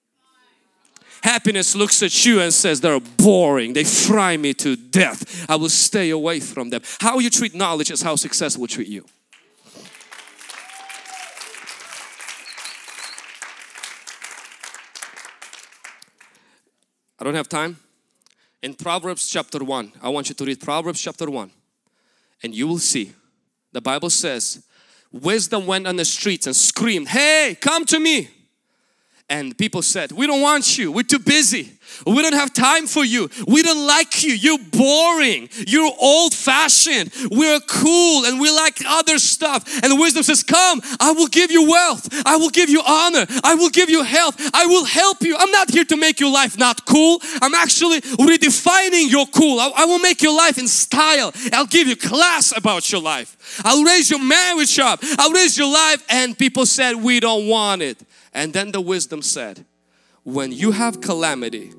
Happiness 1.25 1.75
looks 1.75 2.03
at 2.03 2.27
you 2.27 2.43
and 2.43 2.53
says 2.53 2.83
they're 2.83 3.01
boring. 3.01 3.72
They 3.72 3.85
fry 3.85 4.37
me 4.37 4.53
to 4.55 4.77
death. 4.77 5.49
I 5.49 5.57
will 5.57 5.70
stay 5.70 6.11
away 6.11 6.39
from 6.39 6.68
them. 6.68 6.83
How 7.01 7.18
you 7.18 7.31
treat 7.31 7.55
knowledge 7.55 7.91
is 7.91 8.03
how 8.03 8.14
success 8.16 8.59
will 8.59 8.66
treat 8.66 8.89
you. 8.89 9.07
I 17.18 17.25
don't 17.25 17.35
have 17.35 17.49
time. 17.49 17.79
In 18.62 18.75
Proverbs 18.75 19.27
chapter 19.27 19.64
1, 19.64 19.93
I 20.03 20.11
want 20.11 20.29
you 20.29 20.35
to 20.35 20.45
read 20.45 20.61
Proverbs 20.61 21.01
chapter 21.01 21.31
1 21.31 21.51
and 22.43 22.55
you 22.55 22.68
will 22.68 22.79
see. 22.79 23.12
The 23.72 23.81
Bible 23.81 24.11
says, 24.11 24.62
wisdom 25.11 25.66
went 25.66 25.87
on 25.87 25.97
the 25.97 26.05
streets 26.05 26.47
and 26.47 26.55
screamed, 26.55 27.09
Hey, 27.09 27.57
come 27.59 27.87
to 27.87 27.99
me. 27.99 28.29
And 29.31 29.57
people 29.57 29.81
said, 29.81 30.12
We 30.12 30.27
don't 30.27 30.43
want 30.43 30.77
you. 30.77 30.93
We're 30.93 31.03
too 31.03 31.18
busy. 31.18 31.70
We 32.07 32.20
don't 32.22 32.35
have 32.35 32.53
time 32.53 32.87
for 32.87 33.05
you. 33.05 33.31
We 33.47 33.62
don't 33.62 33.87
like 33.87 34.22
you. 34.22 34.33
You're 34.33 34.59
boring. 34.59 35.49
You're 35.66 35.91
old 35.99 36.35
fashioned. 36.35 37.11
We're 37.31 37.61
cool 37.61 38.27
and 38.27 38.41
we 38.41 38.51
like 38.51 38.79
other 38.87 39.18
stuff. 39.18 39.83
And 39.83 39.99
wisdom 39.99 40.22
says, 40.22 40.43
Come, 40.43 40.83
I 41.01 41.12
will 41.12 41.29
give 41.29 41.51
you 41.51 41.70
wealth. 41.70 42.09
I 42.27 42.37
will 42.37 42.51
give 42.51 42.68
you 42.68 42.83
honor. 42.87 43.27
I 43.43 43.55
will 43.55 43.70
give 43.70 43.89
you 43.89 44.03
health. 44.03 44.37
I 44.53 44.66
will 44.66 44.85
help 44.85 45.22
you. 45.22 45.37
I'm 45.39 45.51
not 45.51 45.70
here 45.70 45.85
to 45.87 45.97
make 45.97 46.20
your 46.20 46.33
life 46.33 46.59
not 46.59 46.85
cool. 46.85 47.20
I'm 47.41 47.55
actually 47.55 48.03
redefining 48.03 49.11
your 49.11 49.27
cool. 49.27 49.59
I, 49.59 49.72
I 49.77 49.85
will 49.87 50.01
make 50.01 50.22
your 50.22 50.37
life 50.37 50.59
in 50.59 50.68
style. 50.68 51.33
I'll 51.53 51.66
give 51.66 51.89
you 51.89 51.97
class 51.97 52.55
about 52.55 52.93
your 52.93 53.01
life. 53.01 53.62
I'll 53.64 53.85
raise 53.85 54.11
your 54.11 54.22
marriage 54.22 54.79
up. 54.79 55.01
I'll 55.18 55.33
raise 55.33 55.57
your 55.57 55.72
life. 55.72 56.05
And 56.11 56.37
people 56.37 56.66
said, 56.66 56.97
We 56.97 57.20
don't 57.20 57.49
want 57.49 57.81
it. 57.81 57.99
And 58.35 58.53
then 58.53 58.72
the 58.72 58.80
wisdom 58.80 59.22
said, 59.22 59.64
When 60.24 60.53
you 60.53 60.72
have 60.72 61.01
calamity, 61.01 61.72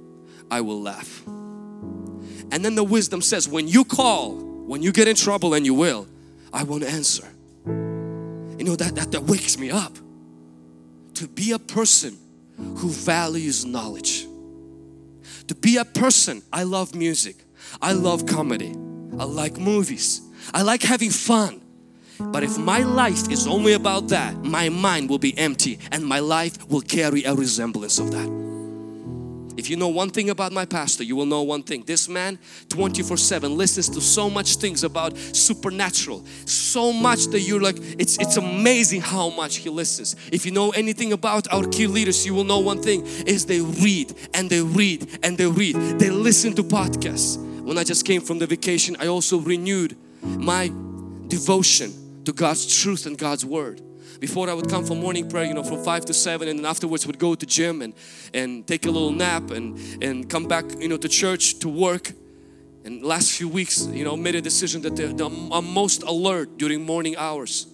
I 0.49 0.61
will 0.61 0.81
laugh. 0.81 1.25
And 1.27 2.63
then 2.63 2.75
the 2.75 2.83
wisdom 2.83 3.21
says, 3.21 3.47
When 3.47 3.67
you 3.67 3.83
call, 3.83 4.35
when 4.35 4.81
you 4.81 4.91
get 4.91 5.07
in 5.07 5.15
trouble, 5.15 5.53
and 5.53 5.65
you 5.65 5.73
will, 5.73 6.07
I 6.53 6.63
won't 6.63 6.83
answer. 6.83 7.27
You 7.65 8.63
know, 8.63 8.75
that, 8.77 8.95
that, 8.95 9.11
that 9.11 9.23
wakes 9.23 9.57
me 9.57 9.69
up 9.69 9.97
to 11.15 11.27
be 11.27 11.51
a 11.51 11.59
person 11.59 12.17
who 12.57 12.89
values 12.89 13.65
knowledge. 13.65 14.25
To 15.47 15.55
be 15.55 15.77
a 15.77 15.85
person, 15.85 16.41
I 16.51 16.63
love 16.63 16.95
music, 16.95 17.35
I 17.81 17.91
love 17.93 18.25
comedy, 18.25 18.73
I 19.19 19.25
like 19.25 19.57
movies, 19.57 20.21
I 20.53 20.61
like 20.61 20.81
having 20.81 21.11
fun. 21.11 21.61
But 22.19 22.43
if 22.43 22.57
my 22.57 22.79
life 22.79 23.29
is 23.29 23.47
only 23.47 23.73
about 23.73 24.07
that, 24.09 24.43
my 24.43 24.69
mind 24.69 25.09
will 25.09 25.19
be 25.19 25.37
empty 25.37 25.79
and 25.91 26.05
my 26.05 26.19
life 26.19 26.69
will 26.69 26.81
carry 26.81 27.23
a 27.23 27.33
resemblance 27.33 27.99
of 27.99 28.11
that. 28.11 28.45
If 29.57 29.69
you 29.69 29.77
know 29.77 29.87
one 29.87 30.09
thing 30.09 30.29
about 30.29 30.51
my 30.51 30.65
pastor, 30.65 31.03
you 31.03 31.15
will 31.15 31.25
know 31.25 31.41
one 31.41 31.63
thing. 31.63 31.83
This 31.83 32.09
man 32.09 32.37
24 32.69 33.17
7 33.17 33.57
listens 33.57 33.89
to 33.89 34.01
so 34.01 34.29
much 34.29 34.57
things 34.57 34.83
about 34.83 35.17
supernatural. 35.17 36.25
So 36.45 36.91
much 36.91 37.27
that 37.27 37.39
you're 37.39 37.61
like, 37.61 37.77
it's, 37.79 38.19
it's 38.19 38.37
amazing 38.37 39.01
how 39.01 39.29
much 39.29 39.57
he 39.57 39.69
listens. 39.69 40.15
If 40.31 40.45
you 40.45 40.51
know 40.51 40.71
anything 40.71 41.13
about 41.13 41.51
our 41.53 41.65
key 41.67 41.87
leaders, 41.87 42.25
you 42.25 42.33
will 42.33 42.43
know 42.43 42.59
one 42.59 42.81
thing 42.81 43.05
is 43.25 43.45
they 43.45 43.61
read 43.61 44.13
and 44.33 44.49
they 44.49 44.61
read 44.61 45.19
and 45.23 45.37
they 45.37 45.47
read. 45.47 45.75
They 45.99 46.09
listen 46.09 46.53
to 46.55 46.63
podcasts. 46.63 47.41
When 47.63 47.77
I 47.77 47.83
just 47.83 48.05
came 48.05 48.21
from 48.21 48.39
the 48.39 48.47
vacation, 48.47 48.97
I 48.99 49.07
also 49.07 49.39
renewed 49.39 49.95
my 50.21 50.69
devotion 51.27 52.04
to 52.25 52.33
God's 52.33 52.81
truth 52.81 53.05
and 53.05 53.17
God's 53.17 53.45
word. 53.45 53.81
Before 54.19 54.49
I 54.49 54.53
would 54.53 54.69
come 54.69 54.85
for 54.85 54.95
morning 54.95 55.29
prayer, 55.29 55.45
you 55.45 55.53
know, 55.53 55.63
from 55.63 55.83
five 55.83 56.05
to 56.05 56.13
seven, 56.13 56.47
and 56.47 56.59
then 56.59 56.65
afterwards 56.65 57.05
would 57.05 57.19
go 57.19 57.35
to 57.35 57.45
gym 57.45 57.81
and 57.81 57.93
and 58.33 58.65
take 58.65 58.85
a 58.85 58.91
little 58.91 59.11
nap 59.11 59.51
and 59.51 59.77
and 60.01 60.29
come 60.29 60.47
back, 60.47 60.65
you 60.79 60.87
know, 60.87 60.97
to 60.97 61.09
church 61.09 61.59
to 61.59 61.69
work. 61.69 62.11
And 62.85 63.03
last 63.03 63.31
few 63.31 63.49
weeks, 63.49 63.87
you 63.87 64.03
know, 64.03 64.15
made 64.15 64.35
a 64.35 64.41
decision 64.41 64.83
that 64.83 64.95
the, 64.95 65.07
the, 65.07 65.25
I'm 65.25 65.73
most 65.73 66.03
alert 66.03 66.57
during 66.57 66.85
morning 66.85 67.15
hours. 67.17 67.65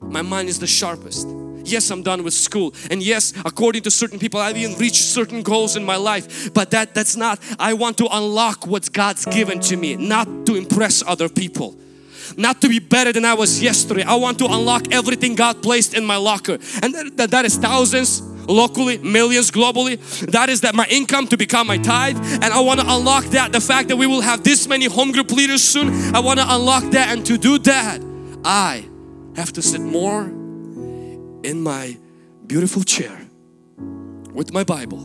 My 0.00 0.22
mind 0.22 0.48
is 0.48 0.58
the 0.58 0.66
sharpest. 0.66 1.28
Yes, 1.62 1.90
I'm 1.90 2.02
done 2.02 2.22
with 2.22 2.32
school. 2.32 2.74
And 2.90 3.02
yes, 3.02 3.34
according 3.44 3.82
to 3.82 3.90
certain 3.90 4.18
people, 4.18 4.40
I've 4.40 4.56
even 4.56 4.78
reached 4.78 5.02
certain 5.02 5.42
goals 5.42 5.76
in 5.76 5.84
my 5.84 5.96
life. 5.96 6.54
But 6.54 6.70
that, 6.70 6.94
that's 6.94 7.16
not, 7.16 7.38
I 7.58 7.74
want 7.74 7.98
to 7.98 8.08
unlock 8.10 8.66
what 8.66 8.90
God's 8.92 9.26
given 9.26 9.60
to 9.60 9.76
me, 9.76 9.96
not 9.96 10.46
to 10.46 10.54
impress 10.54 11.02
other 11.06 11.28
people 11.28 11.76
not 12.36 12.60
to 12.62 12.68
be 12.68 12.78
better 12.78 13.12
than 13.12 13.24
I 13.24 13.34
was 13.34 13.62
yesterday. 13.62 14.02
I 14.02 14.14
want 14.16 14.38
to 14.38 14.46
unlock 14.46 14.92
everything 14.92 15.34
God 15.34 15.62
placed 15.62 15.94
in 15.94 16.04
my 16.04 16.16
locker. 16.16 16.58
And 16.82 16.94
that, 16.94 17.16
that, 17.16 17.30
that 17.30 17.44
is 17.44 17.56
thousands 17.56 18.22
locally, 18.48 18.98
millions 18.98 19.50
globally. 19.50 19.98
That 20.30 20.48
is 20.48 20.60
that 20.62 20.74
my 20.74 20.86
income 20.86 21.26
to 21.28 21.36
become 21.36 21.66
my 21.66 21.78
tithe. 21.78 22.16
And 22.16 22.44
I 22.44 22.60
want 22.60 22.80
to 22.80 22.86
unlock 22.88 23.24
that. 23.26 23.52
The 23.52 23.60
fact 23.60 23.88
that 23.88 23.96
we 23.96 24.06
will 24.06 24.20
have 24.20 24.42
this 24.42 24.68
many 24.68 24.86
home 24.86 25.12
group 25.12 25.30
leaders 25.32 25.62
soon. 25.62 26.14
I 26.14 26.20
want 26.20 26.38
to 26.40 26.46
unlock 26.48 26.84
that. 26.92 27.08
And 27.08 27.24
to 27.26 27.36
do 27.36 27.58
that, 27.58 28.00
I 28.44 28.88
have 29.36 29.52
to 29.54 29.62
sit 29.62 29.80
more 29.80 30.24
in 30.24 31.60
my 31.62 31.96
beautiful 32.46 32.82
chair 32.82 33.20
with 34.32 34.52
my 34.52 34.64
Bible, 34.64 34.98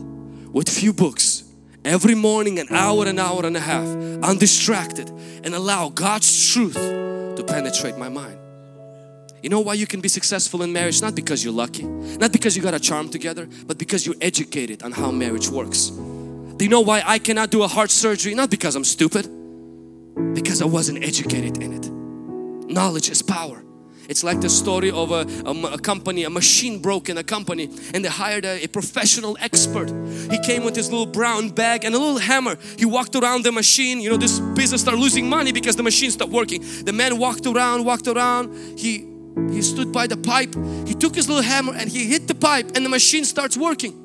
with 0.52 0.68
few 0.68 0.92
books, 0.92 1.44
every 1.84 2.14
morning 2.14 2.58
an 2.58 2.68
hour, 2.70 3.06
an 3.06 3.18
hour 3.18 3.44
and 3.44 3.56
a 3.56 3.60
half, 3.60 3.86
undistracted 4.22 5.10
and 5.44 5.54
allow 5.54 5.88
God's 5.88 6.52
truth 6.52 6.76
to 7.36 7.44
penetrate 7.44 7.96
my 7.98 8.08
mind. 8.08 8.38
You 9.42 9.48
know 9.48 9.60
why 9.60 9.74
you 9.74 9.86
can 9.86 10.00
be 10.00 10.08
successful 10.08 10.62
in 10.62 10.72
marriage? 10.72 11.02
Not 11.02 11.14
because 11.14 11.42
you're 11.42 11.52
lucky, 11.52 11.82
not 11.84 12.32
because 12.32 12.56
you 12.56 12.62
got 12.62 12.74
a 12.74 12.80
charm 12.80 13.08
together, 13.08 13.48
but 13.66 13.76
because 13.76 14.06
you're 14.06 14.20
educated 14.20 14.82
on 14.82 14.92
how 14.92 15.10
marriage 15.10 15.48
works. 15.48 15.90
Do 15.90 16.64
you 16.64 16.68
know 16.68 16.80
why 16.80 17.02
I 17.04 17.18
cannot 17.18 17.50
do 17.50 17.62
a 17.62 17.68
heart 17.68 17.90
surgery? 17.90 18.34
Not 18.34 18.50
because 18.50 18.76
I'm 18.76 18.84
stupid, 18.84 19.28
because 20.34 20.62
I 20.62 20.66
wasn't 20.66 21.02
educated 21.02 21.60
in 21.60 21.72
it. 21.72 21.90
Knowledge 22.70 23.10
is 23.10 23.20
power. 23.20 23.61
It's 24.08 24.24
like 24.24 24.40
the 24.40 24.50
story 24.50 24.90
of 24.90 25.10
a, 25.10 25.26
a, 25.46 25.74
a, 25.74 25.78
company, 25.78 26.24
a 26.24 26.30
machine 26.30 26.80
broke 26.80 27.08
in 27.08 27.18
a 27.18 27.24
company 27.24 27.70
and 27.94 28.04
they 28.04 28.08
hired 28.08 28.44
a, 28.44 28.64
a, 28.64 28.66
professional 28.66 29.36
expert. 29.40 29.90
He 30.30 30.38
came 30.38 30.64
with 30.64 30.74
his 30.74 30.90
little 30.90 31.06
brown 31.06 31.50
bag 31.50 31.84
and 31.84 31.94
a 31.94 31.98
little 31.98 32.18
hammer. 32.18 32.56
He 32.78 32.84
walked 32.84 33.14
around 33.14 33.44
the 33.44 33.52
machine. 33.52 34.00
You 34.00 34.10
know, 34.10 34.16
this 34.16 34.40
business 34.40 34.80
started 34.80 35.00
losing 35.00 35.28
money 35.28 35.52
because 35.52 35.76
the 35.76 35.82
machine 35.82 36.10
stopped 36.10 36.32
working. 36.32 36.64
The 36.84 36.92
man 36.92 37.18
walked 37.18 37.46
around, 37.46 37.84
walked 37.84 38.08
around. 38.08 38.78
He, 38.78 39.06
he 39.50 39.62
stood 39.62 39.92
by 39.92 40.06
the 40.06 40.16
pipe. 40.16 40.54
He 40.86 40.94
took 40.94 41.14
his 41.14 41.28
little 41.28 41.42
hammer 41.42 41.74
and 41.74 41.88
he 41.88 42.06
hit 42.06 42.28
the 42.28 42.34
pipe 42.34 42.72
and 42.74 42.84
the 42.84 42.90
machine 42.90 43.24
starts 43.24 43.56
working. 43.56 43.98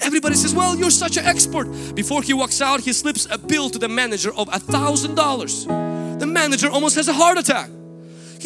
Everybody 0.00 0.34
says, 0.34 0.54
well, 0.54 0.76
you're 0.76 0.90
such 0.90 1.16
an 1.16 1.24
expert. 1.24 1.64
Before 1.94 2.22
he 2.22 2.34
walks 2.34 2.60
out, 2.60 2.80
he 2.80 2.92
slips 2.92 3.26
a 3.30 3.38
bill 3.38 3.70
to 3.70 3.78
the 3.78 3.88
manager 3.88 4.34
of 4.34 4.48
a 4.52 4.58
thousand 4.58 5.14
dollars. 5.14 5.66
The 5.66 6.26
manager 6.26 6.68
almost 6.68 6.96
has 6.96 7.08
a 7.08 7.12
heart 7.12 7.38
attack. 7.38 7.70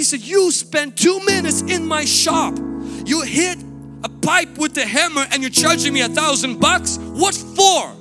He 0.00 0.04
said, 0.04 0.22
you 0.22 0.50
spent 0.50 0.96
two 0.96 1.20
minutes 1.26 1.60
in 1.60 1.86
my 1.86 2.06
shop. 2.06 2.56
You 3.04 3.20
hit 3.20 3.58
a 4.02 4.08
pipe 4.08 4.56
with 4.56 4.72
the 4.72 4.86
hammer 4.86 5.26
and 5.30 5.42
you're 5.42 5.50
charging 5.50 5.92
me 5.92 6.00
a 6.00 6.08
thousand 6.08 6.58
bucks? 6.58 6.96
What 6.96 7.34
for? 7.34 7.94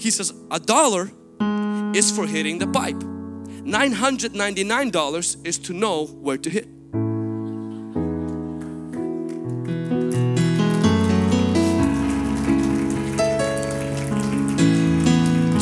He 0.00 0.10
says, 0.10 0.34
a 0.50 0.58
dollar 0.58 1.08
is 1.94 2.10
for 2.10 2.26
hitting 2.26 2.58
the 2.58 2.66
pipe. 2.66 2.96
$999 2.96 5.46
is 5.46 5.58
to 5.58 5.72
know 5.72 6.06
where 6.06 6.36
to 6.36 6.50
hit. 6.50 6.64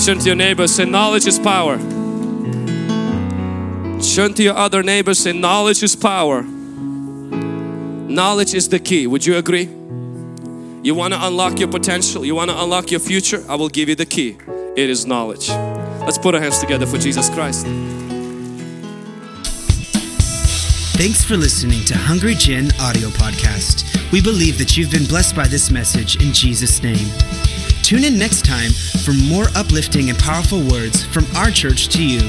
Turn 0.03 0.19
to 0.19 0.25
your 0.25 0.35
neighbor, 0.35 0.67
say 0.67 0.87
knowledge 0.87 1.27
is 1.27 1.39
power. 1.39 1.79
Turn 4.01 4.35
to 4.35 4.43
your 4.43 4.57
other 4.57 4.83
neighbor, 4.83 5.15
say 5.15 5.33
knowledge 5.33 5.83
is 5.83 5.97
power. 5.97 6.43
Knowledge 6.43 8.55
is 8.55 8.69
the 8.69 8.79
key. 8.79 9.07
Would 9.07 9.25
you 9.25 9.37
agree? 9.37 9.69
You 10.83 10.95
want 10.95 11.15
to 11.15 11.27
unlock 11.27 11.59
your 11.59 11.69
potential, 11.69 12.25
you 12.25 12.35
want 12.35 12.51
to 12.51 12.63
unlock 12.63 12.91
your 12.91 13.01
future, 13.01 13.45
I 13.49 13.57
will 13.57 13.69
give 13.69 13.89
you 13.89 13.95
the 13.95 14.07
key. 14.07 14.37
It 14.77 14.91
is 14.91 15.07
knowledge. 15.07 15.49
Let's 15.49 16.19
put 16.19 16.35
our 16.35 16.41
hands 16.41 16.59
together 16.59 16.87
for 16.87 16.99
Jesus 16.99 17.29
Christ. 17.29 17.67
Thanks 20.97 21.25
for 21.25 21.37
listening 21.37 21.85
to 21.85 21.97
Hungry 21.97 22.35
Gen 22.35 22.71
audio 22.81 23.09
podcast. 23.09 23.85
We 24.11 24.23
believe 24.23 24.59
that 24.59 24.77
you've 24.77 24.91
been 24.91 25.07
blessed 25.07 25.37
by 25.37 25.47
this 25.47 25.71
message 25.71 26.17
in 26.25 26.33
Jesus' 26.33 26.83
name. 26.83 27.09
Tune 27.83 28.05
in 28.05 28.19
next 28.19 28.45
time 28.45 28.71
for 29.05 29.13
more 29.13 29.47
uplifting 29.55 30.11
and 30.11 30.19
powerful 30.19 30.61
words 30.61 31.05
from 31.07 31.25
our 31.37 31.51
church 31.51 31.89
to 31.89 32.05
you. 32.05 32.21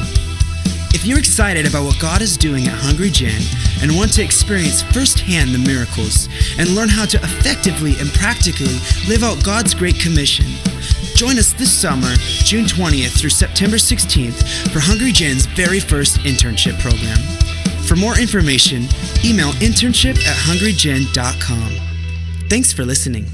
If 0.91 1.05
you're 1.05 1.19
excited 1.19 1.67
about 1.67 1.83
what 1.83 1.99
God 1.99 2.21
is 2.21 2.35
doing 2.35 2.67
at 2.67 2.73
Hungry 2.73 3.09
Gen 3.09 3.41
and 3.81 3.95
want 3.95 4.11
to 4.13 4.23
experience 4.23 4.81
firsthand 4.81 5.51
the 5.51 5.59
miracles 5.59 6.27
and 6.57 6.69
learn 6.69 6.89
how 6.89 7.05
to 7.05 7.17
effectively 7.17 7.95
and 7.99 8.09
practically 8.09 8.75
live 9.07 9.23
out 9.23 9.43
God's 9.43 9.73
Great 9.73 9.99
Commission, 9.99 10.45
join 11.15 11.37
us 11.37 11.53
this 11.53 11.71
summer, 11.71 12.13
June 12.43 12.65
20th 12.65 13.19
through 13.19 13.29
September 13.29 13.77
16th, 13.77 14.71
for 14.71 14.79
Hungry 14.79 15.11
Gen's 15.11 15.45
very 15.45 15.79
first 15.79 16.17
internship 16.19 16.79
program. 16.79 17.17
For 17.85 17.95
more 17.95 18.19
information, 18.19 18.83
email 19.23 19.51
internship 19.61 20.17
at 20.27 20.35
hungrygen.com. 20.35 21.71
Thanks 22.49 22.73
for 22.73 22.83
listening. 22.83 23.25